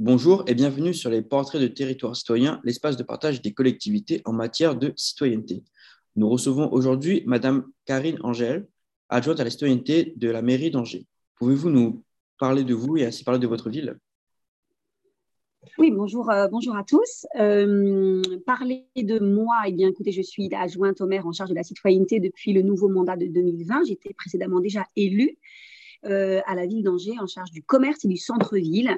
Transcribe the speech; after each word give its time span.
Bonjour 0.00 0.42
et 0.48 0.56
bienvenue 0.56 0.92
sur 0.92 1.08
les 1.08 1.22
portraits 1.22 1.62
de 1.62 1.68
territoire 1.68 2.16
citoyen, 2.16 2.60
l'espace 2.64 2.96
de 2.96 3.04
partage 3.04 3.40
des 3.40 3.54
collectivités 3.54 4.22
en 4.24 4.32
matière 4.32 4.74
de 4.74 4.92
citoyenneté. 4.96 5.62
Nous 6.16 6.28
recevons 6.28 6.68
aujourd'hui 6.72 7.22
Madame 7.26 7.70
Karine 7.84 8.18
Angèle, 8.24 8.66
adjointe 9.08 9.38
à 9.38 9.44
la 9.44 9.50
citoyenneté 9.50 10.12
de 10.16 10.28
la 10.30 10.42
mairie 10.42 10.72
d'Angers. 10.72 11.06
Pouvez-vous 11.36 11.70
nous 11.70 12.02
parler 12.40 12.64
de 12.64 12.74
vous 12.74 12.96
et 12.96 13.06
ainsi 13.06 13.22
parler 13.22 13.38
de 13.38 13.46
votre 13.46 13.70
ville? 13.70 13.96
Oui, 15.78 15.92
bonjour, 15.92 16.28
euh, 16.28 16.48
bonjour 16.48 16.74
à 16.74 16.82
tous. 16.82 17.24
Euh, 17.38 18.20
parler 18.46 18.88
de 18.96 19.20
moi, 19.20 19.54
eh 19.68 19.72
bien, 19.72 19.88
écoutez, 19.88 20.10
je 20.10 20.22
suis 20.22 20.52
adjointe 20.52 21.00
au 21.02 21.06
maire 21.06 21.24
en 21.24 21.32
charge 21.32 21.50
de 21.50 21.54
la 21.54 21.62
citoyenneté 21.62 22.18
depuis 22.18 22.52
le 22.52 22.62
nouveau 22.62 22.88
mandat 22.88 23.16
de 23.16 23.26
2020. 23.26 23.84
J'étais 23.86 24.12
précédemment 24.12 24.58
déjà 24.58 24.88
élue 24.96 25.38
euh, 26.06 26.40
à 26.46 26.54
la 26.54 26.66
ville 26.66 26.82
d'Angers 26.82 27.18
en 27.20 27.26
charge 27.26 27.50
du 27.50 27.62
commerce 27.62 28.04
et 28.04 28.08
du 28.08 28.16
centre-ville. 28.16 28.96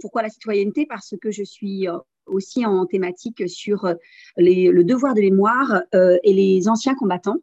pourquoi 0.00 0.22
la 0.22 0.28
citoyenneté? 0.28 0.86
Parce 0.86 1.14
que 1.20 1.30
je 1.30 1.42
suis 1.42 1.86
aussi 2.26 2.64
en 2.66 2.86
thématique 2.86 3.48
sur 3.48 3.92
le 4.36 4.82
devoir 4.82 5.14
de 5.14 5.20
mémoire 5.20 5.82
et 5.92 6.32
les 6.32 6.68
anciens 6.68 6.94
combattants. 6.94 7.38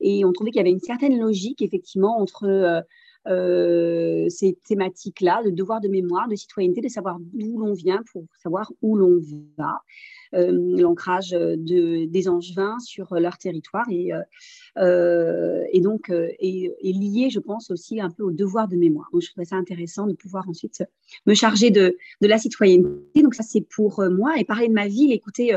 Et 0.00 0.24
on 0.24 0.32
trouvait 0.32 0.50
qu'il 0.50 0.58
y 0.58 0.60
avait 0.60 0.70
une 0.70 0.80
certaine 0.80 1.18
logique, 1.18 1.62
effectivement, 1.62 2.18
entre 2.18 2.84
euh, 3.28 4.28
ces 4.28 4.56
thématiques-là, 4.66 5.42
de 5.44 5.50
devoir 5.50 5.80
de 5.80 5.88
mémoire, 5.88 6.28
de 6.28 6.36
citoyenneté, 6.36 6.80
de 6.80 6.88
savoir 6.88 7.18
d'où 7.20 7.58
l'on 7.58 7.72
vient 7.72 8.02
pour 8.12 8.24
savoir 8.42 8.72
où 8.82 8.96
l'on 8.96 9.20
va, 9.58 9.80
euh, 10.34 10.50
l'ancrage 10.78 11.30
de, 11.30 12.06
des 12.06 12.28
Angevins 12.28 12.78
sur 12.78 13.14
leur 13.14 13.38
territoire 13.38 13.86
et, 13.90 14.12
euh, 14.78 15.64
et 15.72 15.80
donc 15.80 16.10
est, 16.10 16.72
lié, 16.82 17.30
je 17.30 17.40
pense, 17.40 17.70
aussi 17.70 18.00
un 18.00 18.10
peu 18.10 18.22
au 18.22 18.32
devoir 18.32 18.68
de 18.68 18.76
mémoire. 18.76 19.08
Donc, 19.12 19.22
je 19.22 19.30
trouvais 19.30 19.46
ça 19.46 19.56
intéressant 19.56 20.06
de 20.06 20.14
pouvoir 20.14 20.48
ensuite 20.48 20.84
me 21.26 21.34
charger 21.34 21.70
de, 21.70 21.96
de 22.20 22.26
la 22.26 22.38
citoyenneté. 22.38 23.22
Donc 23.22 23.34
ça, 23.34 23.42
c'est 23.42 23.66
pour 23.74 24.02
moi. 24.10 24.38
Et 24.38 24.44
parler 24.44 24.68
de 24.68 24.74
ma 24.74 24.86
ville, 24.88 25.12
écoutez, 25.12 25.56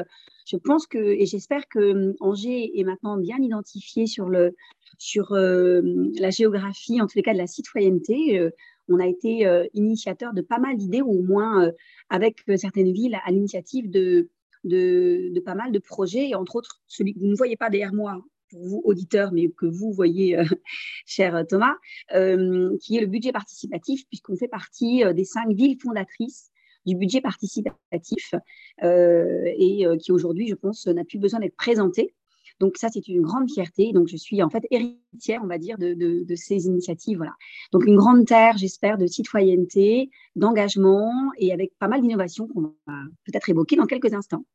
je 0.50 0.58
pense 0.58 0.88
que, 0.88 0.98
et 0.98 1.28
j'espère 1.28 1.68
que 1.68 2.16
Angers 2.20 2.72
est 2.80 2.84
maintenant 2.84 3.18
bien 3.18 3.38
identifié 3.38 4.08
sur 4.08 4.30
le, 4.30 4.56
sur 4.98 5.34
euh, 5.34 5.82
la 6.20 6.32
géographie, 6.32 7.00
en 7.02 7.06
tous 7.06 7.18
les 7.18 7.22
cas 7.22 7.34
de 7.34 7.38
la 7.38 7.46
citoyenneté. 7.46 8.40
Euh, 8.40 8.50
on 8.88 9.00
a 9.00 9.06
été 9.06 9.46
euh, 9.46 9.68
initiateur 9.76 10.34
de 10.34 10.42
pas 10.42 10.58
mal 10.58 10.76
d'idées, 10.76 11.04
ou 11.04 11.20
au 11.20 11.22
moins 11.22 11.72
avec 12.10 12.44
certaines 12.58 12.92
villes 12.92 13.20
à 13.24 13.32
l'initiative 13.32 13.92
de, 13.92 14.30
de, 14.64 15.40
pas 15.46 15.54
mal 15.54 15.72
de 15.72 15.78
projets, 15.78 16.30
et 16.30 16.36
entre 16.36 16.56
autres 16.56 16.82
celui 16.88 17.14
que 17.14 17.20
vous 17.20 17.28
ne 17.28 17.36
voyez 17.36 17.56
pas 17.56 17.70
derrière 17.70 17.94
moi, 17.94 18.20
pour 18.50 18.66
vous 18.66 18.82
auditeurs, 18.86 19.32
mais 19.32 19.52
que 19.52 19.68
vous 19.68 19.92
voyez, 19.92 20.36
cher 21.06 21.46
Thomas, 21.48 21.76
qui 22.10 22.98
est 22.98 23.02
le 23.02 23.06
budget 23.06 23.32
participatif, 23.32 24.08
puisqu'on 24.08 24.36
fait 24.36 24.48
partie 24.48 25.04
des 25.14 25.26
cinq 25.26 25.54
villes 25.54 25.78
fondatrices 25.80 26.50
du 26.86 26.96
budget 26.96 27.22
participatif 27.22 28.34
et 28.82 29.86
qui 30.00 30.12
aujourd'hui, 30.12 30.48
je 30.48 30.56
pense, 30.56 30.88
n'a 30.88 31.04
plus 31.04 31.20
besoin 31.20 31.40
d'être 31.40 31.56
présenté 31.56 32.14
donc 32.60 32.78
ça, 32.78 32.90
c'est 32.90 33.08
une 33.08 33.22
grande 33.22 33.50
fierté. 33.50 33.94
Donc 33.94 34.08
je 34.08 34.18
suis 34.18 34.44
en 34.44 34.50
fait 34.50 34.66
héritière, 34.70 35.42
on 35.44 35.48
va 35.48 35.58
dire, 35.58 35.78
de, 35.78 36.36
ces 36.36 36.66
initiatives. 36.66 37.18
Voilà. 37.18 37.34
Donc 37.72 37.86
une 37.86 37.96
grande 37.96 38.26
terre, 38.26 38.58
j'espère, 38.58 38.98
de 38.98 39.08
citoyenneté, 39.08 40.10
d'engagement 40.36 41.32
et 41.38 41.54
avec 41.54 41.72
pas 41.80 41.88
mal 41.88 42.02
d'innovations 42.02 42.48
qu'on 42.48 42.62
va 42.62 42.94
peut-être 43.26 43.50
évoquer 43.50 43.76
dans 43.76 43.86
quelques 43.86 44.14
instants. 44.14 44.46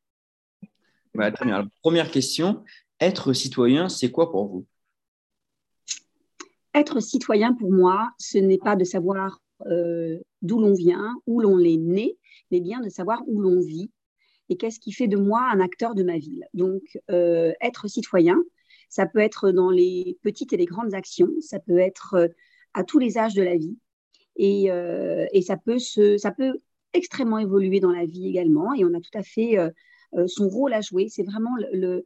très 1.15 1.45
bien. 1.45 1.67
première 1.81 2.11
question, 2.11 2.63
être 2.99 3.33
citoyen, 3.33 3.89
c'est 3.89 4.11
quoi 4.11 4.31
pour 4.31 4.47
vous? 4.47 4.65
Être 6.75 6.99
citoyen, 6.99 7.53
pour 7.53 7.71
moi, 7.71 8.11
ce 8.19 8.37
n'est 8.37 8.57
pas 8.57 8.75
de 8.75 8.83
savoir 8.83 9.39
euh, 9.67 10.19
d'où 10.41 10.59
l'on 10.59 10.73
vient, 10.73 11.15
où 11.27 11.39
l'on 11.39 11.59
est 11.59 11.77
né, 11.77 12.17
mais 12.51 12.59
bien 12.59 12.81
de 12.81 12.89
savoir 12.89 13.23
où 13.27 13.39
l'on 13.39 13.59
vit 13.61 13.91
et 14.49 14.57
qu'est-ce 14.57 14.79
qui 14.79 14.91
fait 14.91 15.07
de 15.07 15.17
moi 15.17 15.41
un 15.51 15.59
acteur 15.59 15.95
de 15.95 16.03
ma 16.03 16.17
ville. 16.17 16.45
Donc, 16.53 16.83
euh, 17.09 17.51
être 17.61 17.87
citoyen, 17.87 18.37
ça 18.89 19.07
peut 19.07 19.19
être 19.19 19.51
dans 19.51 19.71
les 19.71 20.17
petites 20.21 20.53
et 20.53 20.57
les 20.57 20.65
grandes 20.65 20.93
actions, 20.93 21.31
ça 21.39 21.59
peut 21.59 21.79
être 21.79 22.13
euh, 22.15 22.27
à 22.73 22.83
tous 22.83 22.99
les 22.99 23.17
âges 23.17 23.33
de 23.33 23.41
la 23.41 23.55
vie, 23.55 23.77
et, 24.37 24.65
et 24.65 25.41
ça, 25.41 25.55
peut 25.55 25.79
se, 25.79 26.17
ça 26.17 26.29
peut 26.29 26.59
extrêmement 26.91 27.37
évoluer 27.37 27.79
dans 27.79 27.93
la 27.93 28.05
vie 28.05 28.27
également, 28.27 28.73
et 28.73 28.83
on 28.83 28.93
a 28.93 28.99
tout 28.99 29.17
à 29.17 29.23
fait 29.23 29.55
son 30.27 30.49
rôle 30.49 30.73
à 30.73 30.81
jouer. 30.81 31.07
C'est 31.07 31.23
vraiment 31.23 31.55
le, 31.71 32.05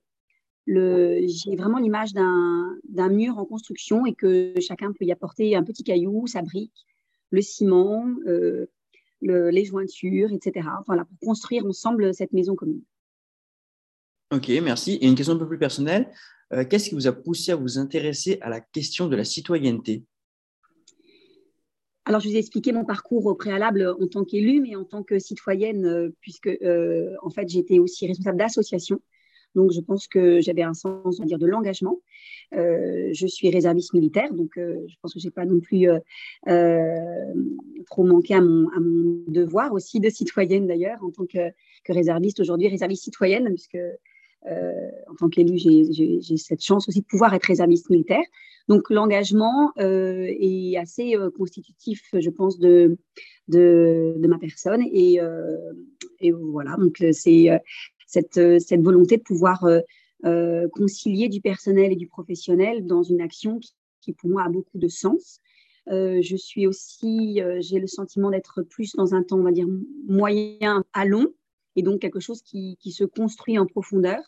le, 0.69 1.25
j'ai 1.25 1.55
vraiment 1.55 1.79
l'image 1.79 2.13
d'un 2.13 3.09
mur 3.09 3.39
en 3.39 3.45
construction 3.45 4.05
et 4.05 4.13
que 4.13 4.53
chacun 4.59 4.93
peut 4.93 5.05
y 5.05 5.11
apporter 5.11 5.55
un 5.55 5.63
petit 5.63 5.83
caillou, 5.83 6.27
sa 6.27 6.43
brique, 6.43 6.85
le 7.31 7.41
ciment, 7.41 8.05
les 9.21 9.65
jointures, 9.65 10.31
etc. 10.31 10.67
Voilà, 10.87 11.05
pour 11.05 11.19
construire 11.19 11.65
ensemble 11.65 12.13
cette 12.13 12.33
maison 12.33 12.55
commune. 12.55 12.81
Ok, 14.31 14.49
merci. 14.61 14.93
Et 15.01 15.07
une 15.07 15.15
question 15.15 15.33
un 15.33 15.39
peu 15.39 15.47
plus 15.47 15.57
personnelle. 15.57 16.11
Euh, 16.53 16.63
qu'est-ce 16.63 16.89
qui 16.89 16.95
vous 16.95 17.07
a 17.07 17.11
poussé 17.11 17.51
à 17.51 17.55
vous 17.55 17.79
intéresser 17.79 18.37
à 18.41 18.49
la 18.49 18.59
question 18.59 19.07
de 19.07 19.15
la 19.15 19.23
citoyenneté? 19.23 20.03
Alors, 22.05 22.21
je 22.21 22.29
vous 22.29 22.35
ai 22.35 22.39
expliqué 22.39 22.71
mon 22.71 22.85
parcours 22.85 23.25
au 23.25 23.35
préalable 23.35 23.95
en 23.99 24.07
tant 24.07 24.23
qu'élue, 24.23 24.61
mais 24.61 24.75
en 24.75 24.83
tant 24.83 25.03
que 25.03 25.19
citoyenne, 25.19 25.85
euh, 25.85 26.09
puisque 26.21 26.47
euh, 26.47 27.15
en 27.23 27.29
fait, 27.29 27.47
j'étais 27.49 27.79
aussi 27.79 28.07
responsable 28.07 28.37
d'association. 28.37 29.01
Donc, 29.55 29.71
je 29.71 29.81
pense 29.81 30.07
que 30.07 30.41
j'avais 30.41 30.63
un 30.63 30.73
sens, 30.73 31.19
on 31.19 31.23
va 31.23 31.25
dire, 31.25 31.39
de 31.39 31.47
l'engagement. 31.47 31.99
Euh, 32.55 33.09
je 33.13 33.27
suis 33.27 33.49
réserviste 33.51 33.93
militaire, 33.93 34.33
donc 34.33 34.57
euh, 34.57 34.83
je 34.87 34.95
pense 35.01 35.13
que 35.13 35.19
je 35.19 35.27
n'ai 35.27 35.31
pas 35.31 35.45
non 35.45 35.59
plus 35.59 35.87
euh, 35.87 35.99
trop 37.85 38.03
manqué 38.03 38.33
à 38.33 38.41
mon, 38.41 39.23
devoir 39.27 39.71
aussi 39.73 39.99
de 39.99 40.09
citoyenne 40.09 40.65
d'ailleurs, 40.65 40.97
en 41.03 41.11
tant 41.11 41.25
que, 41.25 41.51
réserviste 41.87 42.39
aujourd'hui, 42.39 42.67
réserviste 42.67 43.03
citoyenne, 43.03 43.47
puisque 43.49 43.77
en 44.45 45.15
tant 45.17 45.27
qu'élue, 45.27 45.57
j'ai 45.57 46.37
cette 46.37 46.63
chance 46.63 46.87
aussi 46.87 47.01
de 47.01 47.05
pouvoir 47.05 47.33
être 47.33 47.45
réserviste 47.45 47.89
militaire. 47.89 48.23
Donc 48.67 48.91
l'engagement 48.91 49.71
est 49.77 50.77
assez 50.77 51.15
constitutif, 51.35 52.03
je 52.13 52.29
pense, 52.29 52.59
de, 52.59 52.95
ma 53.47 54.37
personne. 54.37 54.83
Et 54.91 55.19
voilà, 56.31 56.75
donc 56.77 57.03
c'est 57.11 57.59
cette, 58.09 58.59
cette, 58.59 58.81
volonté 58.81 59.17
de 59.17 59.21
pouvoir 59.21 59.63
euh, 60.25 60.67
concilier 60.73 61.29
du 61.29 61.39
personnel 61.39 61.93
et 61.93 61.95
du 61.95 62.07
professionnel 62.07 62.85
dans 62.85 63.03
une 63.03 63.21
action 63.21 63.57
qui, 64.01 64.11
pour 64.11 64.29
moi 64.29 64.43
a 64.43 64.49
beaucoup 64.49 64.77
de 64.77 64.89
sens. 64.89 65.39
Euh, 65.87 66.19
je 66.21 66.35
suis 66.35 66.67
aussi, 66.67 67.41
euh, 67.41 67.59
j'ai 67.61 67.79
le 67.79 67.87
sentiment 67.87 68.29
d'être 68.29 68.61
plus 68.63 68.93
dans 68.95 69.15
un 69.15 69.23
temps, 69.23 69.39
on 69.39 69.43
va 69.43 69.53
dire, 69.53 69.67
moyen 70.07 70.83
à 70.91 71.05
long, 71.05 71.27
et 71.77 71.83
donc 71.83 72.01
quelque 72.01 72.19
chose 72.19 72.41
qui, 72.41 72.75
qui 72.81 72.91
se 72.91 73.05
construit 73.05 73.57
en 73.57 73.65
profondeur 73.65 74.19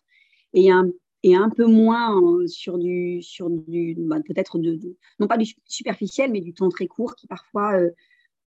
et 0.54 0.72
un, 0.72 0.90
et 1.24 1.36
un 1.36 1.50
peu 1.50 1.66
moins 1.66 2.22
sur 2.48 2.78
du, 2.78 3.22
sur 3.22 3.50
du 3.50 3.96
bah, 3.98 4.20
peut-être 4.26 4.60
de, 4.60 4.80
non 5.20 5.28
pas 5.28 5.38
du 5.38 5.54
superficiel, 5.66 6.32
mais 6.32 6.40
du 6.40 6.54
temps 6.54 6.70
très 6.70 6.88
court 6.88 7.16
qui 7.16 7.28
parfois 7.28 7.78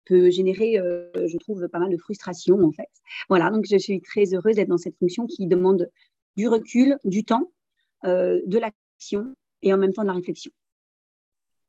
peut 0.06 0.31
générer, 0.31 0.75
je 1.15 1.37
trouve, 1.38 1.69
pas 1.69 1.78
mal 1.78 1.91
de 1.91 1.97
frustration 1.97 2.62
en 2.62 2.72
fait. 2.72 2.88
Voilà, 3.28 3.50
donc 3.50 3.66
je 3.71 3.77
suis 3.77 4.00
très 4.00 4.34
heureuse 4.34 4.56
d'être 4.56 4.69
dans 4.69 4.78
cette 4.78 4.97
fonction 4.99 5.27
qui 5.27 5.47
demande 5.47 5.88
du 6.37 6.49
recul, 6.49 6.97
du 7.05 7.25
temps, 7.25 7.50
euh, 8.05 8.41
de 8.47 8.59
l'action 8.59 9.34
et 9.62 9.75
en 9.75 9.78
même 9.78 9.93
temps 9.93 10.03
de 10.03 10.06
la 10.06 10.15
réflexion. 10.15 10.50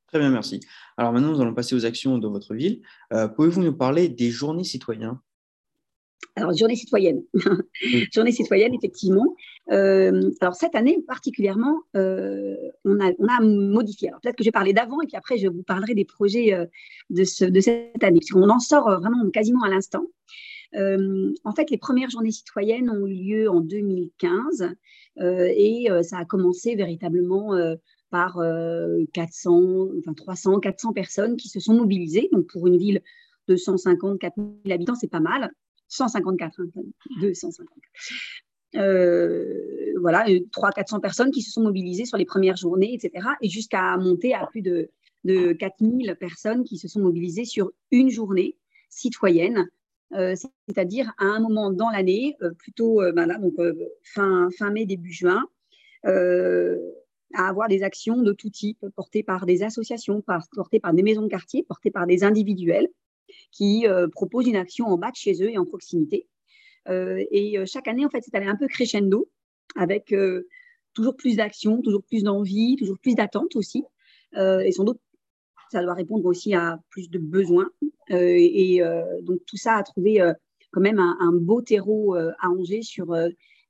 Très 0.08 0.20
bien, 0.20 0.30
merci. 0.30 0.60
Alors 0.98 1.14
maintenant, 1.14 1.32
nous 1.32 1.42
allons 1.42 1.54
passer 1.54 1.76
aux 1.76 1.86
actions 1.86 2.18
de 2.18 2.28
votre 2.28 2.54
ville. 2.54 2.82
Euh, 3.14 3.28
pouvez-vous 3.28 3.62
nous 3.62 3.76
parler 3.76 4.10
des 4.10 4.30
journées 4.30 4.64
citoyennes 4.64 5.18
alors, 6.36 6.54
journée 6.54 6.76
citoyenne. 6.76 7.24
journée 8.14 8.32
citoyenne, 8.32 8.74
effectivement. 8.74 9.36
Euh, 9.72 10.32
alors, 10.40 10.56
cette 10.56 10.76
année 10.76 10.98
particulièrement, 11.06 11.82
on, 11.94 13.00
a, 13.00 13.12
on, 13.20 13.28
a, 13.28 13.42
modifié. 13.42 14.10
Alors, 14.10 14.22
peut-être 14.22 14.38
que 14.38 14.44
je 14.44 14.48
vais 14.48 14.54
parler 14.54 14.74
d'avant 14.74 15.02
et 15.02 15.08
puis 15.08 15.18
après, 15.18 15.38
je 15.38 15.48
vous 15.48 15.64
parlerai 15.64 15.94
des 15.94 16.06
projets 16.06 16.68
de, 17.10 17.24
ce, 17.24 17.46
de 17.46 17.60
cette 17.60 18.04
année, 18.04 18.20
puisqu'on 18.20 18.50
en 18.50 18.60
sort 18.60 19.00
vraiment 19.00 19.30
quasiment 19.30 19.64
à 19.64 19.70
l'instant. 19.70 20.06
Euh, 20.76 21.34
en 21.44 21.54
fait, 21.54 21.70
les 21.70 21.78
premières 21.78 22.10
journées 22.10 22.32
citoyennes 22.32 22.90
ont 22.90 23.06
eu 23.06 23.14
lieu 23.14 23.50
en 23.50 23.60
2015 23.60 24.70
euh, 25.20 25.52
et 25.56 25.92
euh, 25.92 26.02
ça 26.02 26.18
a 26.20 26.26
commencé 26.26 26.76
véritablement 26.76 27.52
par 28.10 28.40
400, 29.14 29.88
enfin 30.00 30.14
300, 30.14 30.60
400 30.60 30.94
personnes 30.94 31.38
qui 31.38 31.50
se 31.50 31.60
sont 31.60 31.74
mobilisées. 31.74 32.30
Donc, 32.32 32.48
pour 32.48 32.68
une 32.68 32.78
ville 32.78 33.02
de 33.48 33.56
154 33.56 34.36
000 34.36 34.50
habitants, 34.74 34.96
c'est 34.96 35.10
pas 35.10 35.20
mal. 35.20 35.52
154, 35.92 36.62
254. 37.22 37.68
Euh, 38.76 39.94
voilà, 40.00 40.26
300-400 40.26 41.02
personnes 41.02 41.32
qui 41.32 41.42
se 41.42 41.52
sont 41.52 41.62
mobilisées 41.62 42.06
sur 42.06 42.18
les 42.18 42.26
premières 42.26 42.56
journées, 42.56 42.94
etc. 42.94 43.28
Et 43.42 43.50
jusqu'à 43.50 43.98
monter 43.98 44.34
à 44.34 44.48
plus 44.48 44.62
de, 44.62 44.90
de 45.26 45.54
4000 45.54 46.16
personnes 46.20 46.64
qui 46.64 46.78
se 46.78 46.88
sont 46.88 47.02
mobilisées 47.02 47.46
sur 47.46 47.72
une 47.92 48.10
journée 48.10 48.58
citoyenne 48.90 49.68
euh, 50.14 50.36
c'est-à-dire 50.68 51.14
à 51.18 51.26
un 51.26 51.40
moment 51.40 51.72
dans 51.72 51.90
l'année, 51.90 52.36
euh, 52.42 52.52
plutôt 52.52 53.02
euh, 53.02 53.14
ben 53.14 53.30
fin 54.04 54.72
mai, 54.72 54.86
début 54.86 55.12
juin, 55.12 55.46
à 56.04 57.48
avoir 57.48 57.70
des 57.70 57.84
actions 57.84 58.22
de 58.22 58.34
tout 58.34 58.50
type 58.50 58.86
portées 58.96 59.24
par 59.24 59.46
des 59.46 59.64
associations, 59.64 60.22
portées 60.54 60.82
par 60.82 60.94
des 60.94 61.04
maisons 61.04 61.22
de 61.22 61.30
quartier, 61.30 61.64
portées 61.64 61.92
par 61.92 62.08
des 62.08 62.24
individuels. 62.24 62.90
Qui 63.52 63.86
propose 64.12 64.48
une 64.48 64.56
action 64.56 64.88
en 64.88 64.98
bas 64.98 65.12
de 65.12 65.16
chez 65.16 65.42
eux 65.44 65.50
et 65.50 65.58
en 65.58 65.66
proximité. 65.66 66.28
et 66.90 67.58
chaque 67.66 67.88
année, 67.88 68.06
en 68.06 68.10
fait, 68.10 68.22
c'est 68.24 68.36
allé 68.36 68.48
un 68.48 68.56
peu 68.56 68.68
crescendo 68.68 69.30
avec 69.76 70.14
toujours 70.94 71.16
plus 71.16 71.36
d'actions, 71.38 71.82
toujours 71.82 72.04
plus 72.04 72.24
d'envie, 72.24 72.76
toujours 72.78 73.00
plus 73.00 73.16
d'attentes 73.16 73.56
aussi. 73.56 73.84
et 74.36 74.72
sans 74.72 74.84
doute, 74.84 75.00
ça 75.72 75.82
doit 75.82 75.94
répondre 75.94 76.26
aussi 76.26 76.54
à 76.54 76.80
plus 76.90 77.10
de 77.10 77.20
besoins. 77.20 77.70
et 78.10 78.82
donc, 79.24 79.40
tout 79.46 79.58
ça 79.58 79.76
a 79.76 79.84
trouvé 79.84 80.22
quand 80.72 80.82
même 80.82 81.00
un, 81.00 81.32
beau 81.34 81.62
terreau 81.62 82.16
à 82.16 82.50
Angers 82.50 82.84
sur 82.84 83.16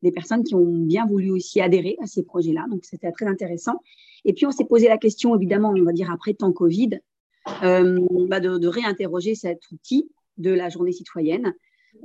des 0.01 0.11
personnes 0.11 0.43
qui 0.43 0.55
ont 0.55 0.65
bien 0.65 1.05
voulu 1.05 1.31
aussi 1.31 1.61
adhérer 1.61 1.95
à 2.01 2.07
ces 2.07 2.23
projets-là. 2.23 2.65
Donc, 2.69 2.85
c'était 2.85 3.11
très 3.11 3.25
intéressant. 3.25 3.81
Et 4.25 4.33
puis, 4.33 4.45
on 4.45 4.51
s'est 4.51 4.65
posé 4.65 4.87
la 4.87 4.97
question, 4.97 5.35
évidemment, 5.35 5.73
on 5.75 5.83
va 5.83 5.93
dire 5.93 6.11
après 6.11 6.33
temps 6.33 6.51
Covid, 6.51 6.89
euh, 6.95 6.97
bah 7.45 8.39
de, 8.39 8.67
réinterroger 8.67 9.35
cet 9.35 9.59
outil 9.71 10.09
de 10.37 10.51
la 10.51 10.69
journée 10.69 10.91
citoyenne. 10.91 11.53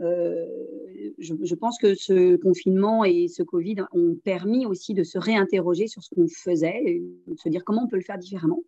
Euh, 0.00 0.44
je, 1.18 1.54
pense 1.54 1.78
que 1.78 1.94
ce 1.94 2.36
confinement 2.36 3.04
et 3.04 3.28
ce 3.28 3.42
Covid 3.42 3.76
ont 3.92 4.16
permis 4.16 4.66
aussi 4.66 4.94
de 4.94 5.04
se 5.04 5.18
réinterroger 5.18 5.86
sur 5.86 6.02
ce 6.02 6.14
qu'on 6.14 6.26
faisait, 6.28 7.02
de 7.26 7.36
se 7.36 7.48
dire 7.48 7.64
comment 7.64 7.84
on 7.84 7.88
peut 7.88 7.96
le 7.96 8.02
faire 8.02 8.18
différemment, 8.18 8.62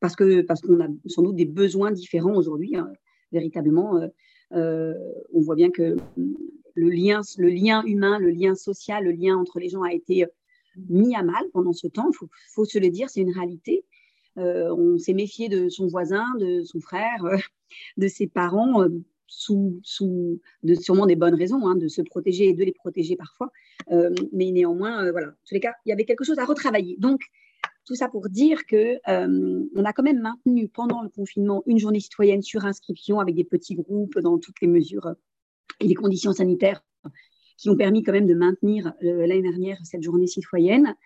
parce 0.00 0.16
que 0.16 0.42
parce 0.42 0.60
qu'on 0.60 0.80
a 0.80 0.88
sans 1.06 1.22
doute 1.22 1.36
des 1.36 1.44
besoins 1.44 1.92
différents 1.92 2.34
aujourd'hui. 2.34 2.76
Hein. 2.76 2.90
véritablement, 3.32 4.00
euh, 4.52 4.94
on 5.32 5.40
voit 5.40 5.54
bien 5.54 5.70
que 5.70 5.96
le 6.74 6.88
lien, 6.88 7.20
le 7.38 7.48
lien 7.48 7.82
humain, 7.84 8.18
le 8.18 8.30
lien 8.30 8.54
social, 8.54 9.04
le 9.04 9.12
lien 9.12 9.36
entre 9.36 9.60
les 9.60 9.68
gens 9.68 9.82
a 9.82 9.92
été 9.92 10.26
mis 10.88 11.14
à 11.14 11.22
mal 11.22 11.44
pendant 11.52 11.72
ce 11.72 11.86
temps. 11.86 12.10
Il 12.10 12.28
faut, 12.54 12.64
se 12.64 12.78
le 12.78 12.90
dire, 12.90 13.08
c'est 13.10 13.20
une 13.20 13.32
réalité. 13.32 13.84
Euh, 14.38 14.74
on 14.76 14.98
s'est 14.98 15.12
méfié 15.12 15.48
de 15.48 15.68
son 15.68 15.86
voisin, 15.86 16.24
de 16.38 16.62
son 16.62 16.80
frère, 16.80 17.24
euh, 17.24 17.36
de 17.96 18.08
ses 18.08 18.26
parents, 18.26 18.82
euh, 18.82 18.88
sous, 19.26 19.80
sous 19.84 20.40
sûrement 20.80 21.06
des 21.06 21.16
bonnes 21.16 21.34
raisons, 21.34 21.66
hein, 21.66 21.76
de 21.76 21.88
se 21.88 22.02
protéger 22.02 22.48
et 22.48 22.54
de 22.54 22.64
les 22.64 22.72
protéger 22.72 23.14
parfois. 23.16 23.52
mais 24.32 24.50
néanmoins, 24.50 25.08
voilà, 25.12 25.28
tous 25.46 25.54
les 25.54 25.60
cas, 25.60 25.72
il 25.86 25.90
y 25.90 25.92
avait 25.92 26.04
quelque 26.04 26.24
chose 26.24 26.38
à 26.40 26.44
retravailler. 26.44 26.96
Donc, 26.98 27.20
tout 27.84 27.94
ça 27.94 28.08
pour 28.08 28.28
dire 28.28 28.66
que 28.66 28.98
on 29.06 29.84
a 29.84 29.92
quand 29.92 30.02
même 30.02 30.20
maintenu 30.20 30.68
pendant 30.68 31.00
le 31.00 31.08
confinement 31.08 31.62
une 31.66 31.78
journée 31.78 32.00
citoyenne 32.00 32.42
sur 32.42 32.64
inscription 32.64 33.20
avec 33.20 33.36
des 33.36 33.44
petits 33.44 33.76
groupes 33.76 34.18
dans 34.18 34.36
toutes 34.38 34.60
les 34.62 34.68
mesures 34.68 35.14
et 35.78 35.86
les 35.86 35.94
conditions 35.94 36.32
sanitaires 36.32 36.82
qui 37.56 37.70
ont 37.70 37.76
permis 37.76 38.02
quand 38.02 38.12
même 38.12 38.26
de 38.26 38.34
maintenir 38.34 38.92
l'année 39.00 39.42
dernière 39.42 39.78
cette 39.84 40.02
journée 40.02 40.26
citoyenne 40.26 40.96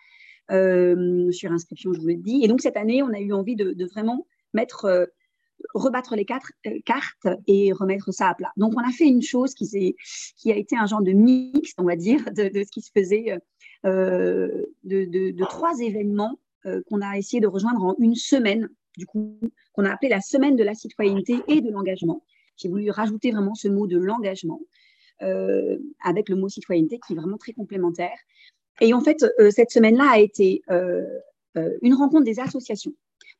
sur 0.50 1.52
inscription, 1.52 1.92
je 1.92 2.00
vous 2.00 2.08
l'ai 2.08 2.16
dit. 2.16 2.42
Et 2.42 2.48
donc 2.48 2.60
cette 2.60 2.76
année, 2.76 3.02
on 3.02 3.12
a 3.12 3.20
eu 3.20 3.32
envie 3.32 3.56
de, 3.56 3.84
vraiment 3.86 4.26
mettre, 4.52 4.84
euh, 4.86 5.06
rebattre 5.74 6.14
les 6.16 6.24
quatre 6.24 6.52
cartes 6.84 7.28
et 7.46 7.72
remettre 7.72 8.12
ça 8.12 8.28
à 8.28 8.34
plat. 8.34 8.52
Donc 8.56 8.74
on 8.76 8.86
a 8.86 8.90
fait 8.90 9.06
une 9.06 9.22
chose 9.22 9.54
qui, 9.54 9.94
a 10.46 10.56
été 10.56 10.76
un 10.76 10.86
genre 10.86 11.02
de 11.02 11.12
mix, 11.12 11.72
on 11.78 11.84
va 11.84 11.96
dire, 11.96 12.24
de, 12.32 12.50
ce 12.52 12.70
qui 12.70 12.82
se 12.82 12.90
faisait, 12.94 13.38
de, 13.84 15.44
trois 15.44 15.78
événements 15.80 16.38
qu'on 16.88 17.00
a 17.02 17.16
essayé 17.18 17.40
de 17.40 17.46
rejoindre 17.46 17.82
en 17.82 17.94
une 17.98 18.14
semaine, 18.14 18.68
du 18.96 19.06
coup, 19.06 19.38
qu'on 19.72 19.84
a 19.84 19.90
appelé 19.90 20.08
la 20.08 20.20
semaine 20.20 20.56
de 20.56 20.64
la 20.64 20.74
citoyenneté 20.74 21.42
et 21.48 21.60
de 21.60 21.70
l'engagement. 21.70 22.22
J'ai 22.56 22.68
voulu 22.68 22.90
rajouter 22.90 23.32
vraiment 23.32 23.54
ce 23.54 23.68
mot 23.68 23.86
de 23.86 23.98
l'engagement. 23.98 24.60
Euh, 25.22 25.78
avec 26.02 26.28
le 26.28 26.34
mot 26.34 26.48
citoyenneté 26.48 26.98
qui 27.06 27.12
est 27.12 27.16
vraiment 27.16 27.38
très 27.38 27.52
complémentaire. 27.52 28.18
Et 28.80 28.92
en 28.94 29.00
fait, 29.00 29.24
euh, 29.38 29.50
cette 29.50 29.70
semaine-là 29.70 30.08
a 30.10 30.18
été 30.18 30.62
euh, 30.70 31.04
une 31.82 31.94
rencontre 31.94 32.24
des 32.24 32.40
associations. 32.40 32.92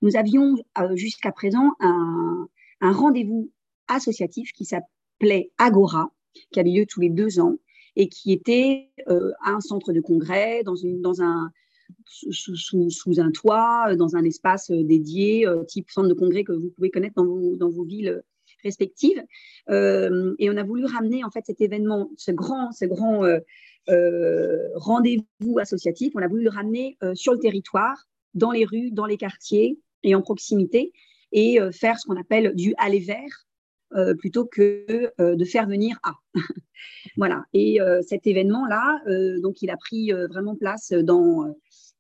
Nous 0.03 0.17
avions 0.17 0.55
jusqu'à 0.95 1.33
présent 1.33 1.73
un, 1.81 2.49
rendez-vous 2.81 3.51
associatif 3.89 4.53
qui 4.53 4.65
s'appelait 4.65 5.51
Agora, 5.59 6.13
qui 6.53 6.61
avait 6.61 6.71
lieu 6.71 6.87
tous 6.87 7.01
les 7.01 7.11
deux 7.11 7.41
ans 7.41 7.57
et 7.97 8.09
qui 8.09 8.33
était 8.33 8.91
à 9.09 9.51
un 9.51 9.61
centre 9.61 9.93
de 9.93 10.01
congrès, 10.01 10.63
dans, 10.63 10.75
un, 11.23 11.51
sous, 12.07 13.21
un 13.21 13.31
toit, 13.31 13.95
dans 13.97 14.17
un 14.17 14.25
espace 14.25 14.71
dédié, 14.71 15.47
type 15.69 15.91
centre 15.91 16.09
de 16.09 16.15
congrès 16.15 16.45
que 16.45 16.53
vous 16.53 16.71
pouvez 16.71 16.91
connaître 16.91 17.15
dans 17.15 17.71
vos, 17.71 17.85
villes 17.85 18.23
respectives. 18.65 19.23
Euh, 19.69 20.35
et 20.39 20.51
on 20.51 20.57
a 20.57 20.65
voulu 20.65 20.85
ramener 20.87 21.23
en 21.23 21.31
fait 21.31 21.45
cet 21.47 21.61
événement, 21.61 22.11
ce 22.17 22.33
grand, 22.33 22.73
ce 22.73 22.87
grand 22.87 23.25
euh, 23.25 23.39
euh, 23.39 23.41
rendez-vous 23.89 25.59
associatif, 25.59 26.13
on 26.15 26.23
a 26.23 26.29
voulu 26.29 26.45
le 26.45 26.51
ramener 26.51 26.97
sur 27.15 27.33
le 27.33 27.39
territoire, 27.39 27.97
dans 28.35 28.51
les 28.51 28.65
rues, 28.65 28.91
dans 28.91 29.07
les 29.07 29.17
quartiers 29.17 29.79
et 30.03 30.15
en 30.15 30.23
proximité, 30.23 30.93
et 31.33 31.59
faire 31.73 31.99
ce 31.99 32.07
qu'on 32.07 32.21
appelle 32.21 32.55
du 32.55 32.75
aller 32.79 33.01
vers. 33.01 33.47
plutôt 34.19 34.47
que 34.47 35.13
de 35.19 35.45
faire 35.45 35.67
venir 35.69 35.99
à. 36.03 36.15
voilà. 37.17 37.45
Et 37.53 37.79
cet 38.07 38.27
événement-là, 38.27 39.03
donc, 39.41 39.63
il 39.63 39.71
a 39.71 39.77
pris 39.77 40.13
vraiment 40.13 40.57
place 40.57 40.93
dans, 40.93 41.55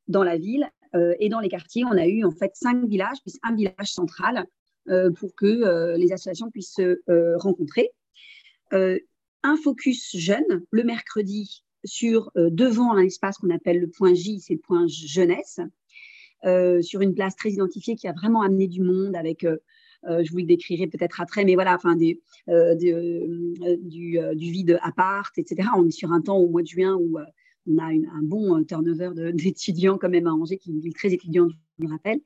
dans 0.09 0.25
la 0.25 0.39
ville 0.39 0.69
et 1.21 1.29
dans 1.29 1.41
les 1.41 1.49
quartiers. 1.49 1.85
On 1.85 1.97
a 1.97 2.07
eu 2.07 2.25
en 2.25 2.31
fait 2.31 2.53
cinq 2.55 2.85
villages, 2.87 3.19
puis 3.25 3.35
un 3.43 3.55
village 3.55 3.93
central 3.93 4.47
euh, 4.91 5.11
pour 5.13 5.35
que 5.35 5.47
euh, 5.47 5.97
les 5.97 6.13
associations 6.13 6.51
puissent 6.51 6.75
se 6.75 7.01
euh, 7.09 7.39
rencontrer. 7.39 7.91
un 8.71 9.57
focus 9.63 10.17
jeune 10.17 10.65
le 10.71 10.85
mercredi 10.85 11.65
sur 11.85 12.31
devant 12.35 12.93
un 12.93 13.03
espace 13.03 13.39
qu'on 13.39 13.51
appelle 13.51 13.81
le 13.81 13.89
point 13.89 14.15
J, 14.15 14.41
c'est 14.41 14.55
le 14.55 14.61
point 14.61 14.87
jeunesse, 14.87 15.61
sur 16.83 17.01
une 17.01 17.15
place 17.15 17.37
très 17.37 17.51
identifiée 17.51 17.97
qui 17.97 18.09
a 18.09 18.13
vraiment 18.13 18.43
amené 18.43 18.69
du 18.69 18.83
monde 18.83 19.17
avec 19.17 19.47
je 20.07 20.31
vous 20.31 20.39
le 20.39 20.45
décrirai 20.45 20.87
peut-être 20.87 21.21
après, 21.21 21.45
mais 21.45 21.55
voilà, 21.55 21.75
enfin, 21.75 21.97
du, 21.97 22.21
vide 24.39 24.79
appart, 24.83 25.39
etc. 25.39 25.69
On 25.77 25.87
est 25.87 25.91
sur 25.91 26.13
un 26.13 26.21
temps 26.21 26.39
au 26.39 26.49
mois 26.49 26.63
de 26.63 26.69
juin 26.69 26.95
où 26.95 27.19
on 27.67 27.79
a 27.79 27.85
un 27.87 28.23
bon 28.23 28.63
turnover 28.65 29.11
d'étudiants 29.35 29.99
quand 29.99 30.11
même 30.11 30.27
à 30.27 30.33
Angers, 30.33 30.59
qui 30.59 30.71
est 30.85 30.97
très 30.97 31.13
étudiante, 31.13 31.53
je 31.79 31.85
me 31.85 31.91
rappelle. 31.91 32.21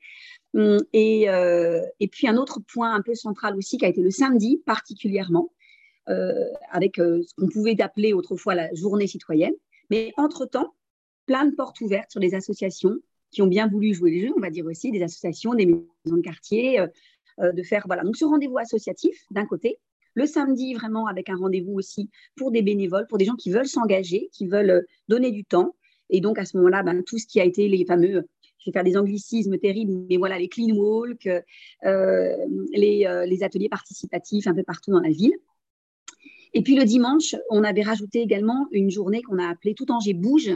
Hum, 0.55 0.79
et, 0.93 1.29
euh, 1.29 1.81
et, 1.99 2.07
puis 2.07 2.27
un 2.27 2.35
autre 2.35 2.59
point 2.73 2.93
un 2.93 3.01
peu 3.01 3.13
central 3.13 3.55
aussi 3.55 3.77
qui 3.77 3.85
a 3.85 3.87
été 3.87 4.01
le 4.01 4.09
samedi 4.09 4.61
particulièrement, 4.65 5.51
euh, 5.51 5.58
avec 6.71 6.99
euh, 6.99 7.21
ce 7.23 7.33
qu'on 7.35 7.47
pouvait 7.47 7.79
appeler 7.81 8.13
autrefois 8.13 8.55
la 8.55 8.73
journée 8.73 9.07
citoyenne. 9.07 9.53
Mais 9.89 10.11
entre-temps, 10.17 10.73
plein 11.25 11.45
de 11.45 11.55
portes 11.55 11.81
ouvertes 11.81 12.11
sur 12.11 12.19
des 12.19 12.35
associations 12.35 12.95
qui 13.31 13.41
ont 13.41 13.47
bien 13.47 13.67
voulu 13.67 13.93
jouer 13.93 14.11
les 14.11 14.21
jeux, 14.21 14.33
on 14.35 14.39
va 14.39 14.49
dire 14.49 14.65
aussi, 14.65 14.91
des 14.91 15.03
associations, 15.03 15.53
des 15.53 15.67
maisons 15.67 16.17
de 16.17 16.21
quartier, 16.21 16.83
de 17.37 17.63
faire, 17.63 17.83
voilà, 17.85 18.03
donc 18.03 18.17
ce 18.17 18.25
rendez-vous 18.25 18.57
associatif 18.57 19.15
d'un 19.29 19.45
côté, 19.45 19.77
le 20.15 20.25
samedi 20.25 20.73
vraiment 20.73 21.05
avec 21.05 21.29
un 21.29 21.35
rendez-vous 21.35 21.73
aussi 21.73 22.09
pour 22.35 22.49
des 22.49 22.63
bénévoles, 22.63 23.05
pour 23.07 23.19
des 23.19 23.25
gens 23.25 23.35
qui 23.35 23.51
veulent 23.51 23.67
s'engager, 23.67 24.29
qui 24.33 24.47
veulent 24.47 24.83
donner 25.07 25.29
du 25.31 25.45
temps. 25.45 25.75
Et 26.09 26.21
donc 26.21 26.39
à 26.39 26.45
ce 26.45 26.57
moment-là, 26.57 26.81
ben, 26.81 27.03
tout 27.03 27.19
ce 27.19 27.27
qui 27.27 27.39
a 27.39 27.45
été 27.45 27.67
les 27.67 27.85
fameux 27.85 28.25
je 28.59 28.65
vais 28.65 28.73
faire 28.73 28.83
des 28.83 28.97
anglicismes 28.97 29.57
terribles, 29.57 30.05
mais 30.09 30.17
voilà, 30.17 30.37
les 30.37 30.49
clean 30.49 30.75
walk, 30.75 31.27
euh, 31.27 32.35
les, 32.73 33.05
euh, 33.05 33.25
les, 33.25 33.43
ateliers 33.43 33.69
participatifs 33.69 34.47
un 34.47 34.53
peu 34.53 34.63
partout 34.63 34.91
dans 34.91 34.99
la 34.99 35.09
ville. 35.09 35.33
Et 36.53 36.63
puis 36.63 36.75
le 36.75 36.85
dimanche, 36.85 37.35
on 37.49 37.63
avait 37.63 37.83
rajouté 37.83 38.21
également 38.21 38.67
une 38.71 38.89
journée 38.89 39.21
qu'on 39.21 39.39
a 39.39 39.47
appelée 39.47 39.75
Tout 39.75 39.91
Angers 39.91 40.13
bouge. 40.13 40.51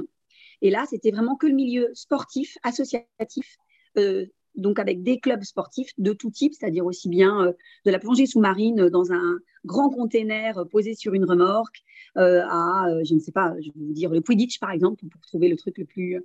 Et 0.62 0.70
là, 0.70 0.86
c'était 0.90 1.12
vraiment 1.12 1.36
que 1.36 1.48
le 1.48 1.54
milieu 1.54 1.90
sportif, 1.94 2.58
associatif, 2.64 3.58
euh, 3.98 4.26
donc 4.56 4.80
avec 4.80 5.04
des 5.04 5.20
clubs 5.20 5.44
sportifs 5.44 5.92
de 5.98 6.14
tout 6.14 6.32
type, 6.32 6.54
c'est-à-dire 6.54 6.86
aussi 6.86 7.10
bien 7.10 7.54
de 7.86 7.92
la 7.92 8.00
plongée 8.00 8.28
sous-marine 8.28 8.88
dans 8.90 9.12
un 9.12 9.40
grand 9.66 9.90
container 9.90 10.64
posé 10.70 10.94
sur 10.94 11.16
une 11.16 11.26
remorque, 11.26 11.82
à, 12.16 12.86
je 13.04 13.16
ne 13.16 13.20
sais 13.20 13.32
pas, 13.32 13.56
je 13.60 13.70
vais 13.70 13.86
vous 13.88 13.94
dire 13.94 14.12
le 14.12 14.22
Quidditch 14.22 14.60
par 14.60 14.70
exemple, 14.70 15.04
pour 15.08 15.22
trouver 15.22 15.48
le 15.48 15.58
truc 15.58 15.80
le 15.80 15.86
plus 15.86 16.22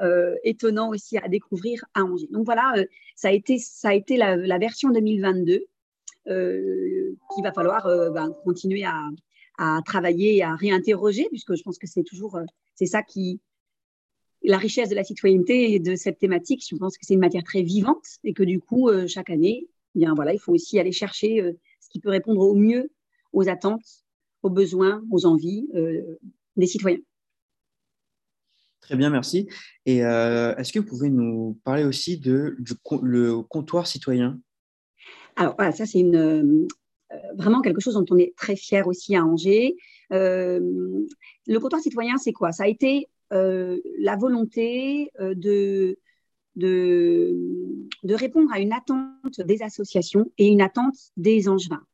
euh, 0.00 0.36
étonnant 0.42 0.88
aussi 0.88 1.18
à 1.18 1.28
découvrir 1.28 1.84
à 1.94 2.02
Angers. 2.02 2.28
Donc 2.30 2.44
voilà, 2.44 2.72
euh, 2.76 2.86
ça 3.14 3.28
a 3.28 3.32
été, 3.32 3.58
ça 3.58 3.90
a 3.90 3.94
été 3.94 4.16
la, 4.16 4.58
version 4.58 4.90
2022 4.90 5.52
euh, 5.52 5.58
qu'il 6.24 7.42
va 7.42 7.52
falloir 7.52 7.84
ben, 8.12 8.34
continuer 8.44 8.84
à, 8.84 9.80
travailler 9.84 10.36
et 10.36 10.42
à 10.42 10.54
réinterroger, 10.54 11.26
puisque 11.28 11.54
je 11.54 11.62
pense 11.62 11.78
que 11.78 11.86
c'est 11.86 12.02
toujours 12.02 12.38
c'est 12.74 12.86
ça 12.86 13.02
qui 13.02 13.40
la 14.44 14.58
richesse 14.58 14.88
de 14.88 14.96
la 14.96 15.04
citoyenneté 15.04 15.72
et 15.72 15.78
de 15.78 15.94
cette 15.94 16.18
thématique. 16.18 16.64
Je 16.68 16.74
pense 16.74 16.98
que 16.98 17.06
c'est 17.06 17.14
une 17.14 17.20
matière 17.20 17.44
très 17.44 17.62
vivante 17.62 18.04
et 18.24 18.32
que 18.32 18.42
du 18.42 18.58
coup 18.58 18.90
chaque 19.06 19.30
année, 19.30 19.68
eh 19.94 19.98
bien 19.98 20.14
voilà, 20.14 20.32
il 20.32 20.40
faut 20.40 20.52
aussi 20.52 20.80
aller 20.80 20.90
chercher 20.90 21.54
ce 21.80 21.88
qui 21.90 22.00
peut 22.00 22.10
répondre 22.10 22.40
au 22.40 22.54
mieux 22.54 22.90
aux 23.32 23.48
attentes, 23.48 24.04
aux 24.42 24.50
besoins, 24.50 25.04
aux 25.10 25.26
envies 25.26 25.68
des 26.56 26.66
citoyens. 26.66 26.98
Très 28.82 28.96
bien, 28.96 29.10
merci. 29.10 29.48
Et 29.86 30.04
euh, 30.04 30.54
est-ce 30.56 30.72
que 30.72 30.80
vous 30.80 30.84
pouvez 30.84 31.08
nous 31.08 31.58
parler 31.64 31.84
aussi 31.84 32.18
de, 32.18 32.56
du 32.58 32.74
le 33.02 33.40
comptoir 33.42 33.86
citoyen? 33.86 34.40
Alors, 35.36 35.54
voilà, 35.56 35.72
ça, 35.72 35.86
c'est 35.86 36.02
euh, 36.02 36.66
vraiment 37.36 37.60
quelque 37.60 37.80
chose 37.80 37.94
dont 37.94 38.04
on 38.10 38.18
est 38.18 38.34
très 38.36 38.56
fier 38.56 38.86
aussi 38.86 39.16
à 39.16 39.24
Angers. 39.24 39.76
Euh, 40.12 40.60
le 41.46 41.58
comptoir 41.58 41.80
citoyen, 41.80 42.16
c'est 42.18 42.32
quoi? 42.32 42.52
Ça 42.52 42.64
a 42.64 42.68
été 42.68 43.08
la 43.30 44.16
volonté 44.16 45.10
de, 45.18 45.96
répondre 48.04 48.52
à 48.52 48.60
une 48.60 48.74
attente 48.74 49.40
des 49.40 49.62
associations 49.62 50.30
et 50.36 50.48
une 50.48 50.60
attente 50.60 50.96
des 51.16 51.48
Angevins. 51.48 51.86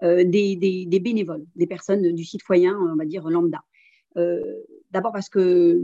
des, 0.00 1.00
bénévoles, 1.02 1.44
des 1.54 1.66
personnes 1.66 2.14
du 2.14 2.24
citoyen, 2.24 2.78
on 2.78 2.96
va 2.96 3.04
dire 3.04 3.28
lambda. 3.28 3.62
D'abord 4.90 5.12
parce 5.12 5.28
que 5.28 5.82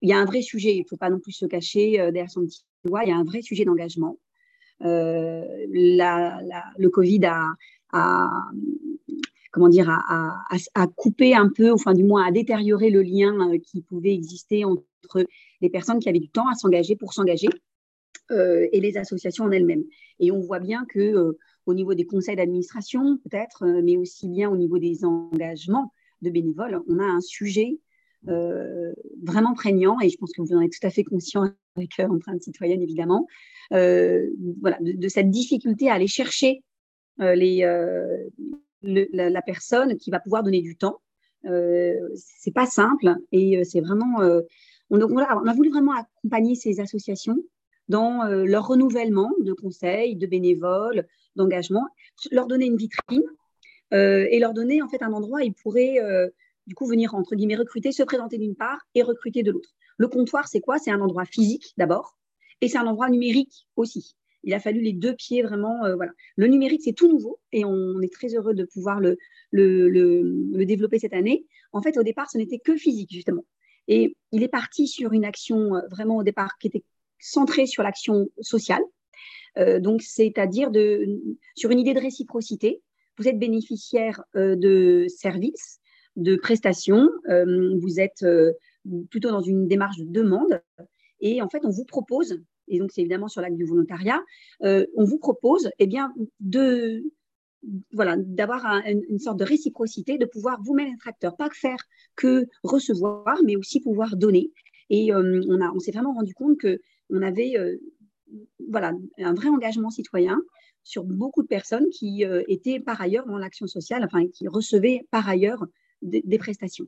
il 0.00 0.08
y 0.08 0.12
a 0.12 0.18
un 0.18 0.24
vrai 0.24 0.42
sujet, 0.42 0.74
il 0.74 0.80
ne 0.80 0.88
faut 0.88 0.96
pas 0.96 1.10
non 1.10 1.20
plus 1.20 1.32
se 1.32 1.46
cacher 1.46 1.92
derrière 1.92 2.30
son 2.30 2.44
petit 2.44 2.64
doigt, 2.84 3.04
il 3.04 3.10
y 3.10 3.12
a 3.12 3.16
un 3.16 3.24
vrai 3.24 3.42
sujet 3.42 3.64
d'engagement. 3.64 4.18
Le 4.80 5.98
Covid 6.88 7.24
a, 7.24 7.54
comment 9.50 9.68
dire, 9.68 9.90
à, 9.90 10.44
un 10.74 11.48
peu, 11.48 11.72
enfin 11.72 11.94
du 11.94 12.04
moins 12.04 12.26
à 12.26 12.30
détériorer 12.30 12.90
le 12.90 13.02
lien 13.02 13.50
euh, 13.50 13.58
qui 13.58 13.82
pouvait 13.82 14.14
exister 14.14 14.64
entre 14.64 15.26
les 15.60 15.70
personnes 15.70 15.98
qui 15.98 16.08
avaient 16.08 16.20
du 16.20 16.30
temps 16.30 16.48
à 16.48 16.54
s'engager 16.54 16.96
pour 16.96 17.12
s'engager 17.12 17.48
euh, 18.30 18.68
et 18.72 18.80
les 18.80 18.96
associations 18.96 19.44
en 19.44 19.50
elles-mêmes. 19.50 19.84
Et 20.20 20.30
on 20.30 20.40
voit 20.40 20.60
bien 20.60 20.84
que 20.88 21.00
euh, 21.00 21.38
au 21.66 21.74
niveau 21.74 21.94
des 21.94 22.06
conseils 22.06 22.36
d'administration, 22.36 23.18
peut-être, 23.18 23.66
mais 23.82 23.96
aussi 23.96 24.28
bien 24.28 24.50
au 24.50 24.56
niveau 24.56 24.78
des 24.78 25.04
engagements 25.04 25.92
de 26.22 26.30
bénévoles, 26.30 26.80
on 26.88 26.98
a 26.98 27.04
un 27.04 27.20
sujet 27.20 27.78
vraiment 29.22 29.54
prégnant, 29.54 30.00
et 30.00 30.08
je 30.08 30.16
pense 30.16 30.32
que 30.32 30.42
vous 30.42 30.52
en 30.52 30.60
êtes 30.60 30.72
tout 30.72 30.86
à 30.86 30.90
fait 30.90 31.04
conscient 31.04 31.44
avec 31.78 31.98
Empreinte 31.98 32.42
citoyenne, 32.42 32.82
évidemment, 32.82 33.26
voilà, 33.70 34.78
de, 34.80 35.08
cette 35.08 35.30
difficulté 35.30 35.88
à 35.90 35.94
aller 35.94 36.06
chercher 36.06 36.62
les, 37.18 37.64
la, 38.82 39.42
personne 39.42 39.96
qui 39.96 40.10
va 40.10 40.20
pouvoir 40.20 40.42
donner 40.42 40.60
du 40.60 40.76
temps. 40.76 41.00
Euh, 41.46 41.94
c'est 42.16 42.52
pas 42.52 42.66
simple 42.66 43.14
et 43.32 43.58
euh, 43.58 43.64
c'est 43.64 43.80
vraiment. 43.80 44.20
Euh, 44.22 44.42
on, 44.90 45.00
a 45.00 45.54
voulu 45.54 45.70
vraiment 45.70 45.92
accompagner 45.92 46.54
ces 46.54 46.80
associations 46.80 47.36
dans 47.88 48.24
euh, 48.24 48.44
leur 48.44 48.66
renouvellement 48.66 49.30
de 49.40 49.52
conseils, 49.52 50.16
de 50.16 50.26
bénévoles, 50.26 51.06
d'engagement, 51.36 51.86
leur 52.30 52.46
donner 52.46 52.66
une 52.66 52.76
vitrine 52.76 53.22
et 53.90 54.38
leur 54.38 54.52
donner 54.52 54.82
en 54.82 54.88
fait 54.88 55.02
un 55.02 55.14
endroit 55.14 55.38
où 55.38 55.44
ils 55.44 55.54
pourraient 55.54 55.96
du 56.66 56.74
coup 56.74 56.84
venir 56.84 57.14
entre 57.14 57.34
guillemets 57.34 57.56
recruter, 57.56 57.90
se 57.90 58.02
présenter 58.02 58.36
d'une 58.36 58.54
part 58.54 58.80
et 58.94 59.02
recruter 59.02 59.42
de 59.42 59.50
l'autre. 59.50 59.70
Le 59.98 60.08
comptoir, 60.08 60.48
c'est 60.48 60.60
quoi? 60.60 60.78
C'est 60.78 60.90
un 60.90 61.00
endroit 61.00 61.26
physique 61.26 61.74
d'abord 61.76 62.16
et 62.60 62.68
c'est 62.68 62.78
un 62.78 62.86
endroit 62.86 63.10
numérique 63.10 63.68
aussi 63.76 64.16
il 64.44 64.54
a 64.54 64.60
fallu 64.60 64.80
les 64.80 64.92
deux 64.92 65.14
pieds 65.14 65.42
vraiment. 65.42 65.84
Euh, 65.84 65.94
voilà. 65.96 66.12
Le 66.36 66.46
numérique, 66.46 66.82
c'est 66.84 66.92
tout 66.92 67.08
nouveau 67.08 67.38
et 67.52 67.64
on 67.64 68.00
est 68.00 68.12
très 68.12 68.34
heureux 68.34 68.54
de 68.54 68.64
pouvoir 68.64 69.00
le, 69.00 69.18
développer 70.64 70.98
cette 70.98 71.12
année. 71.12 71.46
En 71.72 71.82
fait, 71.82 71.96
au 71.98 72.02
départ, 72.02 72.30
ce 72.30 72.38
n'était 72.38 72.58
que 72.58 72.76
physique, 72.76 73.10
justement. 73.12 73.44
Et 73.88 74.16
il 74.32 74.42
est 74.42 74.48
parti 74.48 74.86
sur 74.86 75.12
une 75.12 75.24
action 75.24 75.74
euh, 75.76 75.80
vraiment 75.90 76.16
au 76.16 76.22
départ 76.22 76.56
qui 76.58 76.68
était 76.68 76.84
centrée 77.18 77.66
sur 77.66 77.82
l'action 77.82 78.28
sociale. 78.40 78.82
Euh, 79.58 79.80
donc, 79.80 80.02
c'est-à-dire 80.02 80.70
sur 81.54 81.70
une 81.70 81.80
idée 81.80 81.94
de 81.94 82.00
réciprocité. 82.00 82.80
Vous 83.18 83.26
êtes 83.26 83.38
bénéficiaire 83.38 84.22
de 84.34 85.06
services, 85.08 85.80
de 86.14 86.36
prestations, 86.36 87.08
vous 87.26 87.98
êtes 87.98 88.24
plutôt 89.10 89.30
dans 89.30 89.42
une 89.42 89.68
démarche 89.68 89.98
de 89.98 90.04
demande. 90.04 90.60
Et 91.20 91.42
en 91.42 91.48
fait, 91.48 91.64
on 91.64 91.70
vous 91.70 91.84
propose 91.84 92.40
et 92.68 92.78
donc 92.78 92.92
c'est 92.92 93.00
évidemment 93.00 93.28
sur 93.28 93.40
l'acte 93.40 93.56
du 93.56 93.64
volontariat, 93.64 94.20
euh, 94.62 94.86
on 94.94 95.04
vous 95.04 95.18
propose 95.18 95.70
eh 95.78 95.86
bien, 95.86 96.12
de, 96.40 97.02
voilà, 97.92 98.16
d'avoir 98.18 98.82
une 98.86 99.18
sorte 99.18 99.38
de 99.38 99.44
réciprocité, 99.44 100.18
de 100.18 100.26
pouvoir 100.26 100.60
vous-même 100.62 100.92
être 100.94 101.08
acteur, 101.08 101.36
pas 101.36 101.48
faire 101.50 101.78
que 102.16 102.46
recevoir, 102.62 103.38
mais 103.44 103.56
aussi 103.56 103.80
pouvoir 103.80 104.16
donner. 104.16 104.50
Et 104.90 105.12
euh, 105.12 105.42
on, 105.48 105.60
a, 105.60 105.70
on 105.74 105.78
s'est 105.78 105.92
vraiment 105.92 106.14
rendu 106.14 106.34
compte 106.34 106.58
que 106.58 106.80
on 107.10 107.22
avait 107.22 107.56
euh, 107.56 107.76
voilà, 108.68 108.92
un 109.18 109.34
vrai 109.34 109.48
engagement 109.48 109.90
citoyen 109.90 110.40
sur 110.84 111.04
beaucoup 111.04 111.42
de 111.42 111.48
personnes 111.48 111.88
qui 111.90 112.24
étaient 112.46 112.80
par 112.80 112.98
ailleurs 113.00 113.26
dans 113.26 113.36
l'action 113.36 113.66
sociale, 113.66 114.04
enfin 114.04 114.26
qui 114.28 114.48
recevaient 114.48 115.06
par 115.10 115.28
ailleurs 115.28 115.66
des, 116.00 116.38
prestations. 116.38 116.86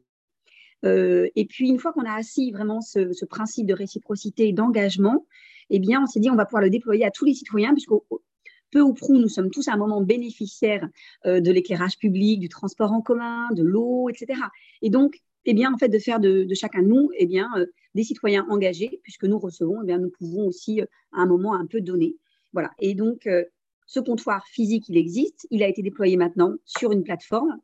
Et 0.83 1.47
puis 1.49 1.69
une 1.69 1.79
fois 1.79 1.93
qu'on 1.93 2.05
a 2.05 2.15
assis 2.15 2.51
vraiment 2.53 2.81
ce, 2.81 3.25
principe 3.25 3.67
de 3.67 3.75
réciprocité 3.75 4.49
et 4.49 4.53
d'engagement, 4.53 5.27
eh 5.71 5.79
bien, 5.79 6.03
on 6.03 6.07
s'est 6.07 6.21
dit, 6.21 6.31
on 6.31 6.37
va 6.37 6.45
pouvoir 6.45 6.63
le 6.63 6.71
déployer 6.71 7.05
à 7.05 7.11
tous 7.11 7.25
les 7.25 7.35
citoyens, 7.35 7.73
puisque 7.73 7.93
peu 8.71 8.81
ou 8.81 8.95
prou, 8.95 9.19
nous 9.19 9.29
sommes 9.29 9.51
tous 9.51 9.69
à 9.69 9.73
un 9.73 9.77
moment 9.77 10.01
bénéficiaires 10.01 10.89
euh, 11.27 11.41
de 11.41 11.51
l'éclairage 11.51 11.99
public, 11.99 12.41
du 12.41 12.49
transport 12.49 12.93
en 12.93 13.01
commun, 13.01 13.49
de 13.53 13.63
l'eau, 13.63 14.09
etc. 14.09 14.41
Et 14.83 14.91
donc, 14.91 15.19
eh 15.45 15.55
bien, 15.55 15.73
en 15.73 15.79
fait, 15.79 15.89
de 15.89 15.99
faire 15.99 16.21
de, 16.21 16.47
chacun 16.55 16.83
de 16.83 16.89
nous, 16.89 17.11
eh 17.17 17.27
bien, 17.27 17.49
euh, 17.57 17.67
des 17.95 18.05
citoyens 18.05 18.47
engagés, 18.49 19.01
puisque 19.03 19.25
nous 19.25 19.39
recevons, 19.39 19.83
eh 19.83 19.87
bien, 19.87 19.99
nous 19.99 20.11
pouvons 20.11 20.47
aussi, 20.47 20.81
euh, 20.81 20.87
à 21.13 21.23
un 21.23 21.27
moment, 21.27 21.55
un 21.55 21.67
peu 21.67 21.81
donner. 21.81 22.17
Voilà. 22.53 22.71
Et 22.81 22.95
donc, 22.95 23.29
ce 23.87 24.01
comptoir 24.01 24.45
physique, 24.49 24.89
il 24.89 24.97
existe. 24.97 25.47
Il 25.51 25.63
a 25.63 25.69
été 25.69 25.83
déployé 25.83 26.17
maintenant 26.17 26.57
sur 26.65 26.91
une 26.91 27.05
plateforme. 27.05 27.57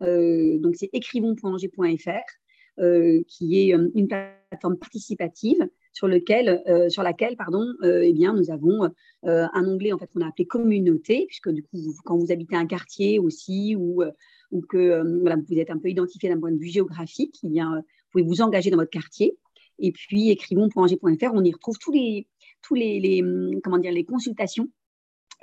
donc, 0.00 0.74
c'est 0.76 0.88
écrivons.angers.fr, 0.94 2.41
qui 2.78 3.58
est 3.58 3.74
une 3.94 4.08
plateforme 4.08 4.76
participative 4.76 5.68
sur, 5.92 6.08
lequel, 6.08 6.62
euh, 6.66 6.88
sur 6.88 7.02
laquelle 7.02 7.36
pardon, 7.36 7.66
euh, 7.82 8.02
eh 8.02 8.12
bien, 8.12 8.32
nous 8.34 8.50
avons 8.50 8.84
euh, 8.84 9.46
un 9.52 9.66
onglet 9.66 9.92
en 9.92 9.98
fait, 9.98 10.10
qu'on 10.12 10.22
a 10.22 10.28
appelé 10.28 10.46
communauté, 10.46 11.26
puisque 11.26 11.50
du 11.50 11.62
coup, 11.62 11.78
quand 12.04 12.16
vous 12.16 12.32
habitez 12.32 12.56
un 12.56 12.66
quartier 12.66 13.18
aussi 13.18 13.76
ou, 13.76 14.02
ou 14.50 14.60
que 14.62 15.02
vous 15.48 15.58
êtes 15.58 15.70
un 15.70 15.78
peu 15.78 15.88
identifié 15.88 16.28
d'un 16.28 16.40
point 16.40 16.52
de 16.52 16.58
vue 16.58 16.68
géographique, 16.68 17.38
eh 17.44 17.48
bien, 17.48 17.76
vous 17.76 18.10
pouvez 18.10 18.24
vous 18.24 18.42
engager 18.42 18.70
dans 18.70 18.78
votre 18.78 18.90
quartier. 18.90 19.36
Et 19.78 19.92
puis, 19.92 20.30
écrivons.angers.fr, 20.30 21.30
on 21.32 21.44
y 21.44 21.52
retrouve 21.52 21.78
tous 21.78 21.92
les, 21.92 22.28
tous 22.62 22.74
les, 22.74 23.00
les 23.00 23.22
comment 23.62 23.78
dire, 23.78 23.92
les 23.92 24.04
consultations 24.04 24.68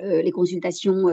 les 0.02 0.30
consultations 0.30 1.04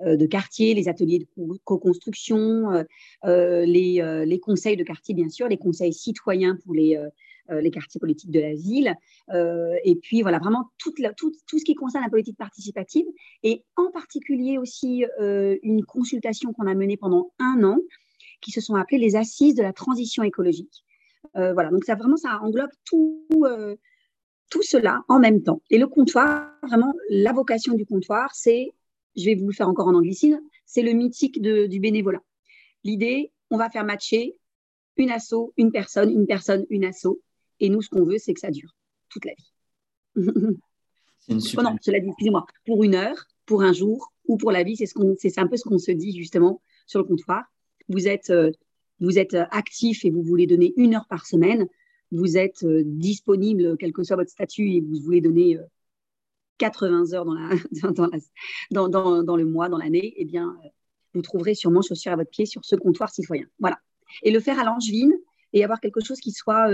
de 0.00 0.26
quartier, 0.26 0.74
les 0.74 0.88
ateliers 0.88 1.20
de 1.20 1.58
co-construction, 1.64 2.84
les, 3.24 4.24
les, 4.26 4.40
conseils 4.40 4.76
de 4.76 4.84
quartier, 4.84 5.14
bien 5.14 5.28
sûr, 5.28 5.48
les 5.48 5.58
conseils 5.58 5.92
citoyens 5.92 6.56
pour 6.64 6.74
les, 6.74 6.98
euh, 7.50 7.60
les 7.60 7.72
quartiers 7.72 7.98
politiques 7.98 8.30
de 8.30 8.38
la 8.38 8.54
ville, 8.54 8.94
euh, 9.30 9.74
et 9.82 9.96
puis 9.96 10.22
voilà, 10.22 10.38
vraiment 10.38 10.70
tout, 10.78 10.92
tout, 11.16 11.58
ce 11.58 11.64
qui 11.64 11.74
concerne 11.74 12.04
la 12.04 12.10
politique 12.10 12.36
participative, 12.36 13.04
et 13.42 13.64
en 13.76 13.90
particulier 13.90 14.58
aussi 14.58 15.04
euh, 15.20 15.58
une 15.64 15.84
consultation 15.84 16.52
qu'on 16.52 16.68
a 16.68 16.74
menée 16.74 16.96
pendant 16.96 17.32
un 17.40 17.64
an, 17.64 17.78
qui 18.40 18.52
se 18.52 18.60
sont 18.60 18.76
appelées 18.76 18.98
les 18.98 19.16
assises 19.16 19.56
de 19.56 19.62
la 19.62 19.72
transition 19.72 20.22
écologique. 20.22 20.84
voilà, 21.34 21.70
donc 21.70 21.84
ça 21.84 21.96
vraiment, 21.96 22.16
ça 22.16 22.38
englobe 22.42 22.70
tout, 22.84 23.26
tout 24.52 24.62
cela 24.62 25.02
en 25.08 25.18
même 25.18 25.42
temps. 25.42 25.62
Et 25.70 25.78
le 25.78 25.86
comptoir, 25.86 26.52
vraiment, 26.62 26.92
la 27.08 27.32
vocation 27.32 27.72
du 27.72 27.86
comptoir, 27.86 28.34
c'est, 28.34 28.74
je 29.16 29.24
vais 29.24 29.34
vous 29.34 29.46
le 29.46 29.54
faire 29.54 29.66
encore 29.66 29.88
en 29.88 29.94
anglicine, 29.94 30.42
c'est 30.66 30.82
le 30.82 30.92
mythique 30.92 31.40
du 31.40 31.80
bénévolat. 31.80 32.22
L'idée, 32.84 33.32
on 33.50 33.56
va 33.56 33.70
faire 33.70 33.86
matcher 33.86 34.36
une 34.98 35.10
asso, 35.10 35.54
une 35.56 35.72
personne, 35.72 36.10
une 36.10 36.26
personne, 36.26 36.66
une 36.68 36.84
asso, 36.84 37.18
et 37.60 37.70
nous, 37.70 37.80
ce 37.80 37.88
qu'on 37.88 38.04
veut, 38.04 38.18
c'est 38.18 38.34
que 38.34 38.40
ça 38.40 38.50
dure 38.50 38.76
toute 39.08 39.24
la 39.24 39.32
vie. 39.32 39.52
c'est 41.20 41.32
une 41.32 41.40
super... 41.40 41.64
non, 41.64 41.76
cela 41.80 42.00
dit, 42.00 42.08
excusez-moi, 42.08 42.44
pour 42.66 42.84
une 42.84 42.94
heure, 42.94 43.26
pour 43.46 43.62
un 43.62 43.72
jour 43.72 44.12
ou 44.26 44.36
pour 44.36 44.52
la 44.52 44.64
vie, 44.64 44.76
c'est, 44.76 44.84
ce 44.84 44.92
qu'on, 44.92 45.14
c'est 45.18 45.38
un 45.38 45.46
peu 45.46 45.56
ce 45.56 45.64
qu'on 45.64 45.78
se 45.78 45.92
dit 45.92 46.14
justement 46.14 46.60
sur 46.86 47.00
le 47.00 47.06
comptoir. 47.06 47.44
Vous 47.88 48.06
êtes, 48.06 48.28
euh, 48.28 48.50
vous 49.00 49.18
êtes 49.18 49.32
euh, 49.32 49.46
actif 49.50 50.04
et 50.04 50.10
vous 50.10 50.22
voulez 50.22 50.46
donner 50.46 50.74
une 50.76 50.94
heure 50.94 51.06
par 51.08 51.24
semaine. 51.24 51.66
Vous 52.12 52.36
êtes 52.36 52.62
euh, 52.62 52.82
disponible, 52.84 53.76
quel 53.78 53.92
que 53.92 54.04
soit 54.04 54.16
votre 54.16 54.30
statut, 54.30 54.70
et 54.70 54.80
vous 54.80 55.00
voulez 55.00 55.20
donner 55.20 55.58
80 56.58 57.12
heures 57.14 57.24
dans, 57.24 57.34
la, 57.34 57.50
dans, 58.70 58.88
dans, 58.88 59.22
dans, 59.22 59.36
le 59.36 59.44
mois, 59.44 59.68
dans 59.68 59.78
l'année. 59.78 60.14
Eh 60.16 60.24
bien, 60.24 60.56
vous 61.14 61.22
trouverez 61.22 61.54
sûrement 61.54 61.82
chaussures 61.82 62.12
à 62.12 62.16
votre 62.16 62.30
pied 62.30 62.46
sur 62.46 62.64
ce 62.64 62.76
comptoir 62.76 63.10
citoyen. 63.10 63.46
Voilà. 63.58 63.78
Et 64.22 64.30
le 64.30 64.38
faire 64.38 64.60
à 64.60 64.64
l'angevine 64.64 65.12
et 65.52 65.64
avoir 65.64 65.80
quelque 65.80 66.00
chose 66.00 66.20
qui 66.20 66.32
soit 66.32 66.70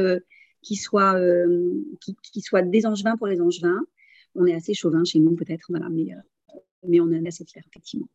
qui 0.63 0.77
soit, 0.77 1.15
euh, 1.15 1.75
qui, 2.01 2.41
soit 2.41 2.63
des 2.63 2.87
angevins 2.87 3.17
pour 3.17 3.27
les 3.27 3.41
angevins. 3.41 3.81
On 4.35 4.47
est 4.47 4.55
assez 4.55 4.75
chauvin 4.75 5.05
chez 5.05 5.19
nous, 5.19 5.35
peut-être, 5.35 5.67
voilà, 5.69 5.89
mais, 5.89 6.13
euh, 6.13 6.59
mais 6.87 7.01
on 7.01 7.11
est 7.11 7.27
assez 7.27 7.45
fiers, 7.45 7.63
effectivement. 7.67 8.09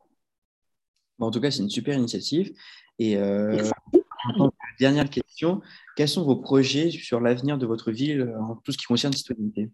en 1.20 1.32
tout 1.32 1.42
cas, 1.42 1.52
c'est 1.52 1.64
une 1.64 1.70
super 1.70 1.98
initiative. 1.98 2.54
Et 3.00 3.18
euh, 3.18 3.58
dernière 4.80 5.10
question, 5.10 5.62
quels 5.96 6.08
sont 6.08 6.24
vos 6.24 6.36
projets 6.36 6.90
sur 6.90 7.20
l'avenir 7.20 7.58
de 7.58 7.66
votre 7.66 7.92
ville 7.92 8.34
en 8.40 8.56
tout 8.56 8.72
ce 8.72 8.78
qui 8.78 8.86
concerne 8.86 9.14
citoyenneté? 9.14 9.70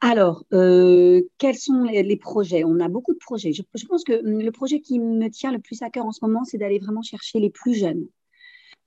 Alors, 0.00 0.44
quels 0.50 1.56
sont 1.56 1.82
les, 1.82 2.16
projets? 2.16 2.62
On 2.64 2.78
a 2.78 2.88
beaucoup 2.88 3.12
de 3.12 3.18
projets. 3.18 3.52
je, 3.52 3.62
pense 3.86 4.04
que 4.04 4.12
le 4.12 4.50
projet 4.52 4.80
qui 4.80 5.00
me 5.00 5.28
tient 5.28 5.50
le 5.50 5.58
plus 5.58 5.82
à 5.82 5.90
cœur 5.90 6.06
en 6.06 6.12
ce 6.12 6.24
moment, 6.24 6.44
c'est 6.44 6.58
d'aller 6.58 6.78
vraiment 6.78 7.02
chercher 7.02 7.40
les 7.40 7.50
plus 7.50 7.74
jeunes. 7.74 8.06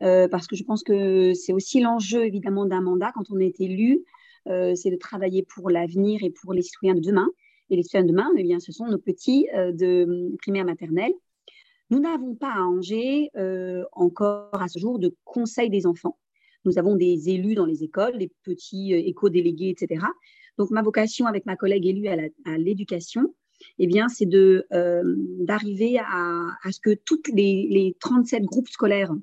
Euh, 0.01 0.27
parce 0.27 0.47
que 0.47 0.55
je 0.55 0.63
pense 0.63 0.83
que 0.83 1.33
c'est 1.33 1.53
aussi 1.53 1.79
l'enjeu 1.79 2.25
évidemment 2.25 2.65
d'un 2.65 2.81
mandat 2.81 3.11
quand 3.13 3.29
on 3.29 3.39
est 3.39 3.59
élu, 3.59 4.03
euh, 4.47 4.73
c'est 4.73 4.89
de 4.89 4.95
travailler 4.95 5.43
pour 5.43 5.69
l'avenir 5.69 6.23
et 6.23 6.31
pour 6.31 6.53
les 6.53 6.63
citoyens 6.63 6.95
de 6.95 7.01
demain. 7.01 7.27
Et 7.69 7.75
les 7.75 7.83
citoyens 7.83 8.05
de 8.05 8.11
demain, 8.11 8.29
eh 8.35 8.43
bien, 8.43 8.59
ce 8.59 8.71
sont 8.71 8.87
nos 8.87 8.97
petits 8.97 9.47
euh, 9.55 9.71
de 9.71 10.35
primaire 10.39 10.65
maternelle. 10.65 11.13
Nous 11.91 12.00
n'avons 12.00 12.36
pas 12.36 12.53
à 12.53 12.62
Angers 12.62 13.29
encore 13.91 14.50
à 14.53 14.67
ce 14.67 14.79
jour 14.79 14.98
de 14.98 15.15
conseil 15.24 15.69
des 15.69 15.86
enfants. 15.86 16.17
Nous 16.63 16.79
avons 16.79 16.95
des 16.95 17.29
élus 17.29 17.53
dans 17.55 17.65
les 17.65 17.83
écoles, 17.83 18.17
des 18.17 18.31
petits 18.43 18.93
éco-délégués, 18.93 19.69
etc. 19.69 20.05
Donc 20.57 20.71
ma 20.71 20.81
vocation 20.81 21.25
avec 21.25 21.45
ma 21.45 21.55
collègue 21.55 21.86
élue 21.86 22.07
à 22.07 22.57
l'éducation, 22.57 23.33
eh 23.77 23.88
bien, 23.88 24.07
c'est 24.07 24.25
de, 24.25 24.65
d'arriver 25.43 26.00
à, 26.00 26.71
ce 26.71 26.79
que 26.79 26.93
tous 26.93 27.21
les, 27.33 27.67
les 27.69 27.95
37 28.00 28.43
groupes 28.43 28.69
scolaires 28.69 29.13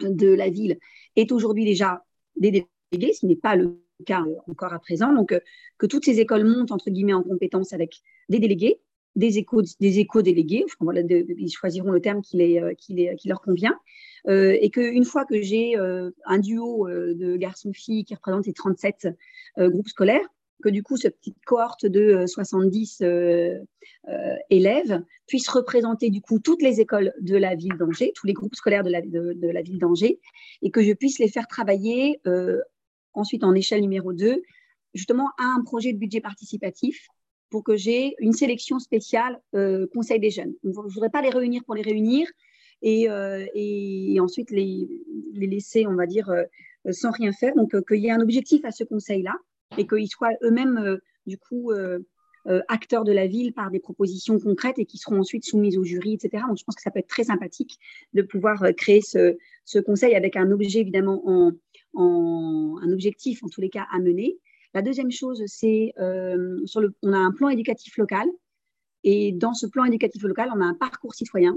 de 0.00 0.28
la 0.28 0.48
ville 0.50 0.78
aient 1.16 1.32
aujourd'hui 1.32 1.64
déjà 1.64 2.04
des 2.36 2.64
délégués, 2.92 3.12
ce 3.12 3.26
n'est 3.26 3.36
pas 3.36 3.56
le 3.56 3.82
cas 4.06 4.24
encore 4.46 4.72
à 4.72 4.78
présent. 4.78 5.12
Donc, 5.12 5.34
que 5.78 5.86
toutes 5.86 6.04
ces 6.04 6.20
écoles 6.20 6.44
montent, 6.44 6.70
entre 6.70 6.90
guillemets, 6.90 7.14
en 7.14 7.22
compétence 7.22 7.72
avec 7.72 8.00
des 8.28 8.38
délégués, 8.38 8.80
des 9.18 9.38
échos, 9.38 9.62
des 9.80 9.98
échos 9.98 10.22
délégués, 10.22 10.64
ils 10.80 11.50
choisiront 11.50 11.90
le 11.90 12.00
terme 12.00 12.22
qui, 12.22 12.36
les, 12.36 12.74
qui, 12.78 12.94
les, 12.94 13.16
qui 13.16 13.28
leur 13.28 13.42
convient, 13.42 13.78
euh, 14.28 14.56
et 14.60 14.70
qu'une 14.70 15.04
fois 15.04 15.24
que 15.24 15.40
j'ai 15.40 15.76
euh, 15.76 16.10
un 16.24 16.38
duo 16.38 16.88
euh, 16.88 17.14
de 17.14 17.36
garçons-filles 17.36 18.04
qui 18.04 18.14
représente 18.14 18.46
les 18.46 18.52
37 18.52 19.08
groupes 19.58 19.88
scolaires, 19.88 20.26
que 20.62 20.68
du 20.68 20.82
coup, 20.82 20.96
cette 20.96 21.16
petite 21.18 21.36
cohorte 21.44 21.86
de 21.86 22.24
70 22.26 23.02
élèves 24.50 25.02
puisse 25.26 25.48
représenter 25.48 26.10
du 26.10 26.20
coup 26.20 26.40
toutes 26.40 26.62
les 26.62 26.80
écoles 26.80 27.12
de 27.20 27.36
la 27.36 27.54
ville 27.54 27.76
d'Angers, 27.76 28.12
tous 28.14 28.26
les 28.26 28.32
groupes 28.32 28.56
scolaires 28.56 28.82
de 28.82 28.90
la, 28.90 29.00
de, 29.00 29.50
la 29.50 29.62
ville 29.62 29.78
d'Angers, 29.78 30.18
et 30.62 30.70
que 30.70 30.82
je 30.82 30.92
puisse 30.92 31.18
les 31.18 31.28
faire 31.28 31.46
travailler 31.46 32.20
ensuite 33.14 33.44
en 33.44 33.54
échelle 33.54 33.80
numéro 33.80 34.12
2, 34.12 34.42
justement 34.94 35.28
à 35.38 35.44
un 35.44 35.62
projet 35.62 35.92
de 35.92 35.98
budget 35.98 36.20
participatif 36.20 37.08
pour 37.50 37.64
que 37.64 37.76
j'ai 37.76 38.14
une 38.18 38.32
sélection 38.32 38.78
spéciale 38.78 39.40
Conseil 39.92 40.20
des 40.20 40.30
jeunes. 40.30 40.54
Je 40.62 40.68
ne 40.68 40.74
voudrais 40.74 41.10
pas 41.10 41.22
les 41.22 41.30
réunir 41.30 41.62
pour 41.64 41.74
les 41.74 41.82
réunir, 41.82 42.28
euh, 42.84 43.44
et, 43.54 44.18
ensuite 44.20 44.50
les, 44.50 44.88
laisser, 45.34 45.86
on 45.86 45.94
va 45.94 46.06
dire, 46.06 46.30
euh, 46.30 46.44
sans 46.90 47.10
rien 47.10 47.32
faire. 47.32 47.54
Donc, 47.54 47.74
euh, 47.74 47.82
qu'il 47.86 47.98
y 47.98 48.06
ait 48.06 48.12
un 48.12 48.20
objectif 48.20 48.64
à 48.64 48.70
ce 48.70 48.84
conseil-là 48.84 49.36
et 49.76 49.86
qu'ils 49.86 50.08
soient 50.08 50.32
eux-mêmes, 50.42 50.98
du 51.26 51.36
coup, 51.36 51.70
acteurs 52.68 53.04
de 53.04 53.12
la 53.12 53.26
ville 53.26 53.52
par 53.52 53.70
des 53.70 53.80
propositions 53.80 54.38
concrètes 54.38 54.78
et 54.78 54.86
qui 54.86 54.96
seront 54.96 55.20
ensuite 55.20 55.44
soumises 55.44 55.76
au 55.76 55.84
jury, 55.84 56.14
etc. 56.14 56.44
Donc, 56.48 56.56
je 56.56 56.64
pense 56.64 56.74
que 56.74 56.80
ça 56.80 56.90
peut 56.90 57.00
être 57.00 57.08
très 57.08 57.24
sympathique 57.24 57.78
de 58.14 58.22
pouvoir 58.22 58.64
créer 58.76 59.02
ce, 59.02 59.78
conseil 59.80 60.14
avec 60.14 60.36
un 60.36 60.50
objet, 60.50 60.80
évidemment, 60.80 61.22
en, 61.26 61.52
en, 61.92 62.78
un 62.82 62.92
objectif, 62.92 63.44
en 63.44 63.48
tous 63.48 63.60
les 63.60 63.68
cas, 63.68 63.86
à 63.92 63.98
mener. 63.98 64.38
La 64.74 64.82
deuxième 64.82 65.10
chose, 65.10 65.42
c'est 65.46 65.92
euh, 65.98 66.60
on 67.02 67.12
a 67.12 67.18
un 67.18 67.32
plan 67.32 67.48
éducatif 67.48 67.96
local 67.96 68.26
et 69.04 69.32
dans 69.32 69.54
ce 69.54 69.66
plan 69.66 69.84
éducatif 69.84 70.22
local, 70.22 70.50
on 70.54 70.60
a 70.60 70.64
un 70.64 70.74
parcours 70.74 71.14
citoyen 71.14 71.56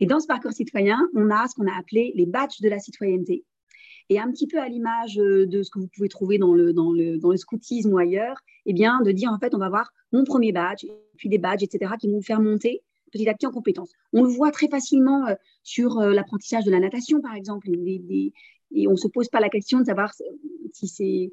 et 0.00 0.06
dans 0.06 0.20
ce 0.20 0.26
parcours 0.26 0.52
citoyen, 0.52 0.98
on 1.14 1.30
a 1.30 1.46
ce 1.48 1.54
qu'on 1.54 1.66
a 1.66 1.78
appelé 1.78 2.12
les 2.16 2.26
badges 2.26 2.60
de 2.60 2.68
la 2.68 2.78
citoyenneté. 2.78 3.44
Et 4.08 4.18
un 4.18 4.30
petit 4.32 4.48
peu 4.48 4.58
à 4.58 4.68
l'image 4.68 5.18
euh, 5.18 5.46
de 5.46 5.62
ce 5.62 5.70
que 5.70 5.78
vous 5.78 5.88
pouvez 5.94 6.08
trouver 6.08 6.38
dans 6.38 6.54
le, 6.54 6.72
dans 6.72 6.92
le, 6.92 7.18
dans 7.18 7.30
le 7.30 7.36
scoutisme 7.36 7.92
ou 7.92 7.98
ailleurs, 7.98 8.36
eh 8.66 8.72
bien, 8.72 9.00
de 9.00 9.12
dire 9.12 9.30
en 9.30 9.38
fait, 9.38 9.54
on 9.54 9.58
va 9.58 9.68
voir 9.68 9.92
mon 10.12 10.24
premier 10.24 10.50
badge, 10.50 10.84
puis 11.16 11.28
des 11.28 11.38
badges, 11.38 11.62
etc., 11.62 11.92
qui 12.00 12.08
vont 12.08 12.16
vous 12.16 12.22
faire 12.22 12.40
monter 12.40 12.82
petit 13.12 13.28
à 13.28 13.34
petit 13.34 13.46
en 13.46 13.52
compétences. 13.52 13.92
On 14.12 14.24
le 14.24 14.28
voit 14.28 14.50
très 14.50 14.68
facilement 14.68 15.26
euh, 15.28 15.34
sur 15.62 16.00
euh, 16.00 16.12
l'apprentissage 16.12 16.64
de 16.64 16.70
la 16.70 16.80
natation, 16.80 17.20
par 17.20 17.34
exemple, 17.34 17.68
et 17.70 18.88
on 18.88 18.92
ne 18.92 18.96
se 18.96 19.06
pose 19.06 19.28
pas 19.28 19.38
la 19.38 19.50
question 19.50 19.78
de 19.78 19.84
savoir 19.84 20.12
si 20.72 20.88
c'est. 20.88 21.32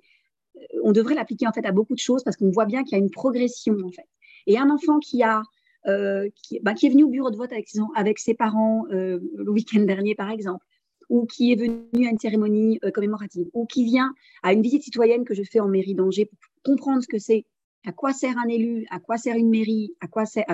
On 0.84 0.92
devrait 0.92 1.16
l'appliquer 1.16 1.48
en 1.48 1.52
fait 1.52 1.66
à 1.66 1.72
beaucoup 1.72 1.94
de 1.94 2.00
choses 2.00 2.24
parce 2.24 2.38
qu'on 2.38 2.50
voit 2.52 2.66
bien 2.66 2.84
qu'il 2.84 2.98
y 2.98 3.02
a 3.02 3.04
une 3.04 3.12
progression 3.12 3.76
en 3.84 3.92
fait. 3.92 4.08
Et 4.48 4.58
un 4.58 4.70
enfant 4.70 5.00
qui 5.00 5.24
a 5.24 5.44
euh, 5.88 6.30
bah, 6.62 6.74
qui, 6.74 6.88
est 6.88 6.90
venu 6.90 7.04
au 7.04 7.10
bureau 7.10 7.32
de 7.32 7.38
vote 7.38 7.52
avec, 7.54 8.20
ses 8.20 8.34
parents 8.34 8.86
euh, 8.92 9.20
le 9.36 9.52
week-end 9.52 9.82
dernier, 9.82 10.14
par 10.14 10.30
exemple, 10.30 10.66
ou 11.10 11.26
qui 11.26 11.52
est 11.52 11.56
venu 11.56 12.06
à 12.06 12.12
une 12.12 12.20
cérémonie 12.20 12.80
euh, 12.84 12.92
commémorative, 12.92 13.48
ou 13.54 13.66
qui 13.66 13.86
vient 13.86 14.14
à 14.44 14.54
une 14.54 14.62
visite 14.62 14.84
citoyenne 14.84 15.24
que 15.24 15.34
je 15.34 15.44
fais 15.44 15.60
en 15.60 15.68
mairie 15.68 15.96
d'Angers 15.96 16.26
pour 16.26 16.38
comprendre 16.64 17.02
ce 17.02 17.08
que 17.08 17.18
c'est, 17.18 17.46
à 17.86 17.94
quoi 17.94 18.12
sert 18.12 18.38
un 18.38 18.50
élu, 18.50 18.86
à 18.92 19.00
quoi 19.00 19.18
sert 19.18 19.38
une 19.38 19.50
mairie, 19.50 19.96
à 20.02 20.08
quoi 20.08 20.26
sert, 20.26 20.46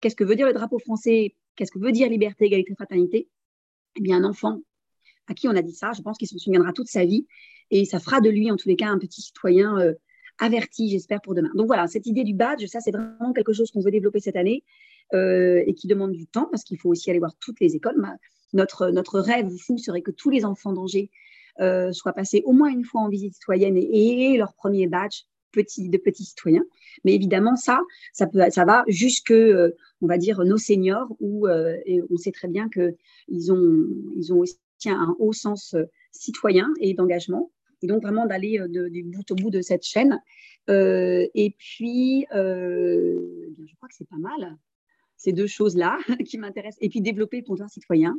qu'est-ce 0.00 0.16
que 0.16 0.24
veut 0.24 0.36
dire 0.36 0.46
le 0.46 0.54
drapeau 0.54 0.78
français, 0.78 1.34
qu'est-ce 1.54 1.70
que 1.70 1.78
veut 1.78 1.92
dire 1.92 2.08
liberté, 2.08 2.46
égalité, 2.46 2.74
fraternité. 2.74 3.28
Eh 3.96 4.00
bien, 4.00 4.16
un 4.16 4.24
enfant 4.24 4.60
à 5.28 5.34
qui 5.34 5.48
on 5.48 5.56
a 5.56 5.62
dit 5.62 5.74
ça, 5.74 5.92
je 5.96 6.02
pense 6.02 6.18
qu'il 6.18 6.28
s'en 6.28 6.38
souviendra 6.38 6.72
toute 6.72 6.88
sa 6.88 7.04
vie 7.04 7.26
et 7.70 7.84
ça 7.84 7.98
fera 7.98 8.20
de 8.20 8.30
lui, 8.30 8.50
en 8.50 8.56
tous 8.56 8.68
les 8.68 8.76
cas, 8.76 8.88
un 8.88 8.98
petit 8.98 9.22
citoyen 9.22 9.94
averti, 10.38 10.90
j'espère, 10.90 11.20
pour 11.20 11.34
demain. 11.34 11.50
Donc 11.54 11.66
voilà, 11.66 11.86
cette 11.86 12.06
idée 12.06 12.24
du 12.24 12.34
badge, 12.34 12.66
ça, 12.66 12.80
c'est 12.80 12.90
vraiment 12.90 13.32
quelque 13.34 13.52
chose 13.52 13.70
qu'on 13.70 13.80
veut 13.80 13.90
développer 13.90 14.20
cette 14.20 14.36
année 14.36 14.64
euh, 15.14 15.62
et 15.66 15.74
qui 15.74 15.86
demande 15.86 16.12
du 16.12 16.26
temps 16.26 16.48
parce 16.50 16.64
qu'il 16.64 16.78
faut 16.78 16.90
aussi 16.90 17.10
aller 17.10 17.18
voir 17.18 17.34
toutes 17.40 17.60
les 17.60 17.76
écoles. 17.76 17.96
notre, 18.52 18.90
notre 18.90 19.20
rêve 19.20 19.50
fou 19.56 19.78
serait 19.78 20.02
que 20.02 20.10
tous 20.10 20.30
les 20.30 20.44
enfants 20.44 20.72
d'Angers 20.72 21.10
euh, 21.60 21.92
soient 21.92 22.12
passés 22.12 22.42
au 22.44 22.52
moins 22.52 22.68
une 22.68 22.84
fois 22.84 23.00
en 23.00 23.08
visite 23.08 23.34
citoyenne 23.34 23.76
et, 23.76 24.34
aient 24.34 24.36
leur 24.36 24.54
premier 24.54 24.86
badge 24.86 25.22
petit, 25.52 25.88
de 25.88 25.96
petits 25.96 26.24
citoyens. 26.24 26.64
Mais 27.04 27.14
évidemment, 27.14 27.56
ça, 27.56 27.80
ça, 28.12 28.26
peut, 28.26 28.40
ça 28.50 28.64
va 28.64 28.84
jusque, 28.88 29.30
euh, 29.30 29.72
on 30.02 30.06
va 30.06 30.18
dire, 30.18 30.44
nos 30.44 30.58
seniors, 30.58 31.08
où 31.20 31.48
on 31.48 32.16
sait 32.16 32.32
très 32.32 32.48
bien 32.48 32.68
qu'ils 32.68 33.52
ont, 33.52 33.86
ils 34.16 34.32
ont 34.34 34.40
aussi 34.40 34.58
un 34.84 35.16
haut 35.18 35.32
sens 35.32 35.74
citoyen 36.12 36.68
et 36.80 36.94
d'engagement 36.94 37.50
et 37.82 37.86
donc 37.86 38.02
vraiment 38.02 38.26
d'aller 38.26 38.58
euh, 38.58 38.90
du 38.90 39.02
bout 39.02 39.30
au 39.30 39.34
bout 39.34 39.50
de 39.50 39.60
cette 39.60 39.84
chaîne. 39.84 40.20
Euh, 40.68 41.26
et 41.34 41.54
puis, 41.58 42.26
euh, 42.34 43.18
je 43.58 43.74
crois 43.76 43.88
que 43.88 43.94
c'est 43.94 44.08
pas 44.08 44.16
mal, 44.16 44.56
ces 45.16 45.32
deux 45.32 45.46
choses-là 45.46 45.98
qui 46.26 46.38
m'intéressent. 46.38 46.82
Et 46.82 46.88
puis 46.88 47.00
développer 47.00 47.38
le 47.38 47.44
comptoir 47.44 47.70
citoyen, 47.70 48.18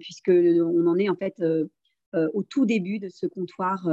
puisqu'on 0.00 0.86
en 0.86 0.98
est 0.98 1.08
en 1.08 1.16
fait 1.16 1.42
au 2.34 2.42
tout 2.42 2.66
début 2.66 2.98
de 2.98 3.08
ce 3.08 3.26
comptoir 3.26 3.88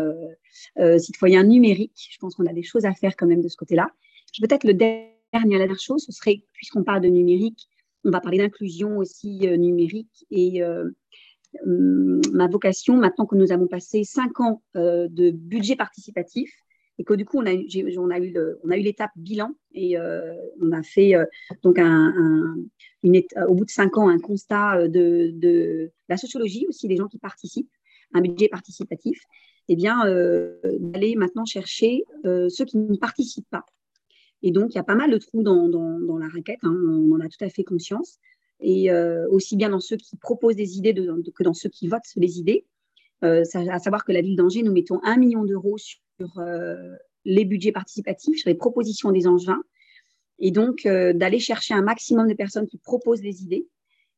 citoyen 0.97 1.43
numérique. 1.43 2.09
Je 2.11 2.17
pense 2.17 2.35
qu'on 2.35 2.45
a 2.47 2.53
des 2.53 2.63
choses 2.63 2.83
à 2.85 2.93
faire 2.93 3.15
quand 3.15 3.27
même 3.27 3.41
de 3.41 3.47
ce 3.47 3.55
côté-là. 3.55 3.89
Peut-être 4.41 4.65
le 4.65 4.73
dernier, 4.73 5.13
la 5.33 5.59
dernière 5.59 5.79
chose, 5.79 6.03
ce 6.03 6.11
serait, 6.11 6.43
puisqu'on 6.53 6.83
parle 6.83 7.01
de 7.01 7.07
numérique, 7.07 7.69
on 8.03 8.11
va 8.11 8.19
parler 8.19 8.39
d'inclusion 8.39 8.97
aussi 8.97 9.47
numérique 9.57 10.25
et 10.31 10.61
ma 11.65 12.47
vocation, 12.47 12.95
maintenant 12.95 13.25
que 13.25 13.35
nous 13.35 13.51
avons 13.51 13.67
passé 13.67 14.03
cinq 14.03 14.39
ans 14.39 14.61
euh, 14.75 15.07
de 15.09 15.31
budget 15.31 15.75
participatif, 15.75 16.51
et 16.97 17.03
que 17.03 17.13
du 17.13 17.23
coup, 17.23 17.39
on 17.39 17.45
a, 17.45 17.53
eu, 17.53 17.67
on 18.03 18.09
a 18.09 18.77
eu 18.77 18.81
l'étape 18.81 19.11
bilan 19.15 19.55
et 19.73 19.97
euh, 19.97 20.35
on 20.61 20.73
a 20.73 20.83
fait 20.83 21.15
euh, 21.15 21.23
donc 21.63 21.79
un, 21.79 22.55
au 23.03 23.55
bout 23.55 23.63
de 23.63 23.69
cinq 23.69 23.97
ans 23.97 24.09
un 24.09 24.19
constat 24.19 24.89
de, 24.89 25.91
la 26.09 26.17
sociologie 26.17 26.65
aussi 26.67 26.89
des 26.89 26.97
gens 26.97 27.07
qui 27.07 27.17
participent, 27.17 27.71
un 28.13 28.21
budget 28.21 28.49
participatif, 28.49 29.21
et 29.69 29.73
eh 29.73 29.75
bien 29.75 30.03
d'aller 30.79 31.15
maintenant 31.15 31.45
chercher 31.45 32.03
ceux 32.23 32.65
qui 32.65 32.77
ne 32.77 32.97
participent 32.97 33.49
pas. 33.51 33.63
Et 34.41 34.51
donc, 34.51 34.73
il 34.73 34.75
y 34.75 34.79
a 34.79 34.83
pas 34.83 34.95
mal 34.95 35.11
de 35.11 35.17
trous 35.17 35.43
dans 35.43 36.17
la 36.17 36.27
raquette, 36.27 36.59
hein, 36.63 36.75
on 36.75 37.11
en 37.11 37.19
a 37.19 37.29
tout 37.29 37.43
à 37.45 37.49
fait 37.49 37.63
conscience 37.63 38.17
et 38.59 38.91
euh, 38.91 39.27
aussi 39.29 39.55
bien 39.55 39.69
dans 39.69 39.79
ceux 39.79 39.97
qui 39.97 40.17
proposent 40.17 40.55
des 40.55 40.77
idées 40.77 40.93
que 40.93 41.43
dans 41.43 41.53
ceux 41.53 41.69
qui 41.69 41.87
votent 41.87 42.11
les 42.15 42.39
idées. 42.39 42.65
Euh, 43.23 43.43
à 43.53 43.79
savoir 43.79 44.05
que 44.05 44.11
la 44.11 44.21
ville 44.21 44.35
d'Angers, 44.35 44.63
nous 44.63 44.71
mettons 44.71 44.99
un 45.03 45.17
million 45.17 45.43
d'euros 45.43 45.77
sur 45.77 45.99
euh, 46.37 46.95
les 47.25 47.45
budgets 47.45 47.71
participatifs, 47.71 48.39
sur 48.39 48.49
les 48.49 48.55
propositions 48.55 49.11
des 49.11 49.27
Angevins, 49.27 49.61
et 50.39 50.51
donc 50.51 50.83
d'aller 50.85 51.39
chercher 51.39 51.73
un 51.73 51.81
maximum 51.81 52.29
de 52.29 52.33
personnes 52.33 52.65
qui 52.65 52.77
proposent 52.77 53.19
des 53.19 53.43
idées, 53.43 53.67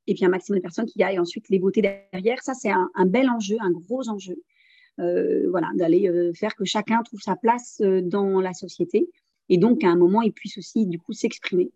et 0.06 0.14
puis 0.14 0.24
un 0.24 0.30
maximum 0.30 0.60
de 0.60 0.62
personnes 0.62 0.86
qui 0.86 1.02
aillent 1.02 1.18
ensuite 1.18 1.50
les 1.50 1.58
voter 1.58 1.82
derrière. 1.82 2.44
Ça, 2.44 2.54
c'est 2.54 2.70
un, 2.70 3.06
bel 3.08 3.28
enjeu, 3.28 3.58
un 3.60 3.72
gros 3.72 4.08
enjeu. 4.08 4.38
voilà, 4.98 5.72
d'aller 5.76 6.32
faire 6.36 6.56
que 6.56 6.64
chacun 6.64 7.02
trouve 7.02 7.22
sa 7.22 7.36
place 7.36 7.82
dans 7.82 8.40
la 8.40 8.54
société, 8.54 9.10
et 9.50 9.58
donc 9.58 9.80
qu'à 9.80 9.90
un 9.90 9.96
moment, 9.96 10.22
il 10.22 10.32
puisse 10.32 10.60
aussi 10.60 10.86
du 10.86 11.00
coup 11.00 11.14
s'exprimer. 11.14 11.72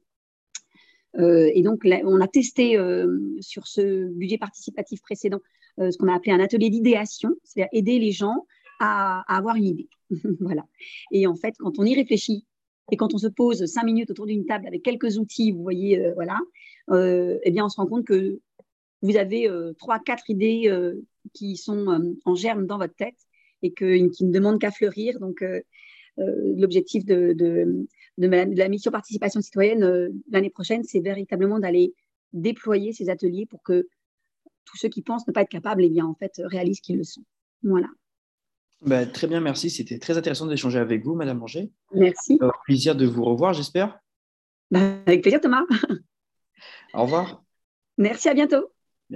Euh, 1.19 1.49
et 1.54 1.62
donc, 1.62 1.82
on 1.86 2.21
a 2.21 2.28
testé 2.28 2.78
euh, 2.78 3.08
sur 3.39 3.67
ce 3.67 4.08
budget 4.10 4.38
participatif 4.38 5.01
précédent 5.01 5.39
euh, 5.80 5.91
ce 5.91 5.97
qu'on 5.97 6.08
a 6.08 6.15
appelé 6.15 6.32
un 6.32 6.39
atelier 6.39 6.69
d'idéation, 6.69 7.30
c'est-à-dire 7.43 7.69
aider 7.73 7.99
les 7.99 8.12
gens 8.12 8.45
à, 8.80 9.23
avoir 9.34 9.56
une 9.56 9.65
idée. 9.65 9.89
voilà. 10.39 10.65
Et 11.12 11.28
en 11.28 11.36
fait, 11.36 11.56
quand 11.60 11.80
on 11.80 11.86
y 11.86 11.95
réfléchit 11.95 12.45
et 12.91 12.97
quand 12.97 13.13
on 13.13 13.17
se 13.17 13.28
pose 13.28 13.65
cinq 13.65 13.84
minutes 13.84 14.12
autour 14.12 14.25
d'une 14.25 14.45
table 14.45 14.67
avec 14.67 14.84
quelques 14.84 15.17
outils, 15.17 15.51
vous 15.51 15.63
voyez, 15.63 16.12
voilà, 16.13 16.38
eh 16.91 17.51
bien, 17.51 17.65
on 17.65 17.69
se 17.69 17.78
rend 17.78 17.88
compte 17.88 18.06
que 18.06 18.39
vous 19.01 19.17
avez 19.17 19.49
trois, 19.80 19.97
quatre 19.97 20.30
idées 20.30 20.71
qui 21.34 21.58
sont 21.58 22.15
en 22.25 22.36
germe 22.36 22.67
dans 22.67 22.78
votre 22.78 22.93
tête 22.93 23.17
et 23.63 23.73
qui 23.73 24.23
ne 24.23 24.32
demandent 24.32 24.60
qu'à 24.60 24.69
fleurir. 24.69 25.19
Donc, 25.19 25.43
l'objectif 26.17 27.06
de, 27.06 27.88
la 28.17 28.69
mission 28.69 28.91
participation 28.91 29.41
citoyenne 29.41 29.84
euh, 29.84 30.10
l'année 30.32 30.49
prochaine, 30.49 30.84
c'est 30.84 30.99
véritablement 30.99 31.60
d'aller 31.60 31.93
déployer 32.34 32.93
ces 32.93 33.10
ateliers 33.10 33.45
pour 33.45 33.62
que 33.63 33.88
tous 34.65 34.78
ceux 34.78 34.89
qui 34.89 35.01
pensent 35.01 35.28
ne 35.28 35.34
pas 35.34 35.41
être 35.41 35.49
capables, 35.49 35.84
eh 35.84 35.89
bien, 35.89 36.06
en 36.06 36.15
fait, 36.15 36.41
réalisent 36.45 36.82
qu'ils 36.82 36.97
le 36.97 37.04
sont. 37.04 37.23
Voilà. 37.63 37.88
Bah, 38.82 39.06
très 39.06 39.28
bien, 39.28 39.39
merci. 39.39 39.69
C'était 39.69 39.99
très 39.99 40.17
intéressant 40.17 40.47
d'échanger 40.47 40.80
avec 40.80 41.04
vous, 41.04 41.15
Madame 41.15 41.39
Manger. 41.39 41.71
Merci. 41.93 42.38
Un 42.41 42.51
plaisir 42.65 42.95
de 42.95 43.06
vous 43.06 43.23
revoir, 43.23 43.54
j'espère. 43.54 43.99
Bah, 44.71 44.97
avec 45.06 45.21
plaisir, 45.21 45.39
Thomas. 45.39 45.63
Au 46.93 47.04
revoir. 47.04 47.43
Merci, 47.97 48.30
à 48.30 48.34
bientôt. 48.34 48.75